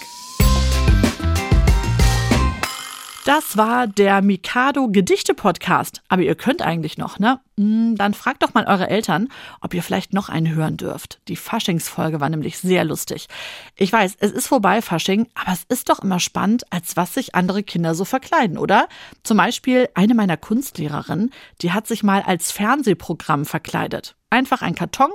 [3.24, 6.02] Das war der Mikado Gedichte Podcast.
[6.08, 7.38] Aber ihr könnt eigentlich noch, ne?
[7.56, 9.28] Hm, Dann fragt doch mal eure Eltern,
[9.60, 11.20] ob ihr vielleicht noch einen hören dürft.
[11.28, 13.28] Die Faschingsfolge war nämlich sehr lustig.
[13.76, 17.36] Ich weiß, es ist vorbei, Fasching, aber es ist doch immer spannend, als was sich
[17.36, 18.88] andere Kinder so verkleiden, oder?
[19.22, 24.16] Zum Beispiel eine meiner Kunstlehrerinnen, die hat sich mal als Fernsehprogramm verkleidet.
[24.30, 25.10] Einfach ein Karton,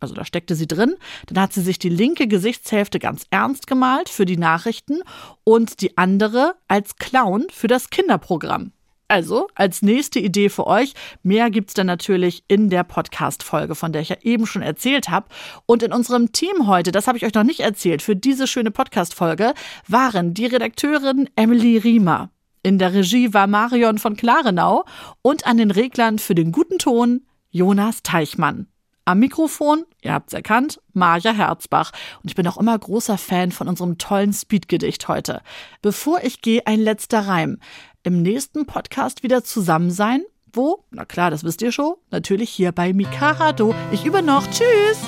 [0.00, 0.96] also da steckte sie drin.
[1.26, 5.02] Dann hat sie sich die linke Gesichtshälfte ganz ernst gemalt für die Nachrichten
[5.44, 8.72] und die andere als Clown für das Kinderprogramm.
[9.10, 10.94] Also, als nächste Idee für euch,
[11.24, 15.26] mehr gibt's dann natürlich in der Podcast-Folge, von der ich ja eben schon erzählt habe.
[15.66, 18.70] Und in unserem Team heute, das habe ich euch noch nicht erzählt, für diese schöne
[18.70, 19.54] Podcast-Folge
[19.88, 22.30] waren die Redakteurin Emily Riemer.
[22.62, 24.84] In der Regie war Marion von Klarenau
[25.22, 28.68] und an den Reglern für den guten Ton Jonas Teichmann.
[29.10, 31.90] Am Mikrofon, ihr habt's erkannt, Marja Herzbach.
[32.22, 35.42] Und ich bin auch immer großer Fan von unserem tollen Speedgedicht heute.
[35.82, 37.58] Bevor ich gehe, ein letzter Reim.
[38.04, 40.22] Im nächsten Podcast wieder zusammen sein.
[40.52, 40.84] Wo?
[40.92, 41.94] Na klar, das wisst ihr schon.
[42.12, 43.74] Natürlich hier bei Mikado.
[43.90, 44.46] Ich übe noch.
[44.46, 45.00] Tschüss!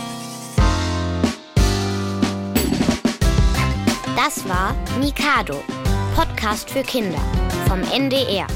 [4.17, 5.63] Das war Mikado,
[6.17, 7.23] Podcast für Kinder
[7.69, 8.49] vom NDR.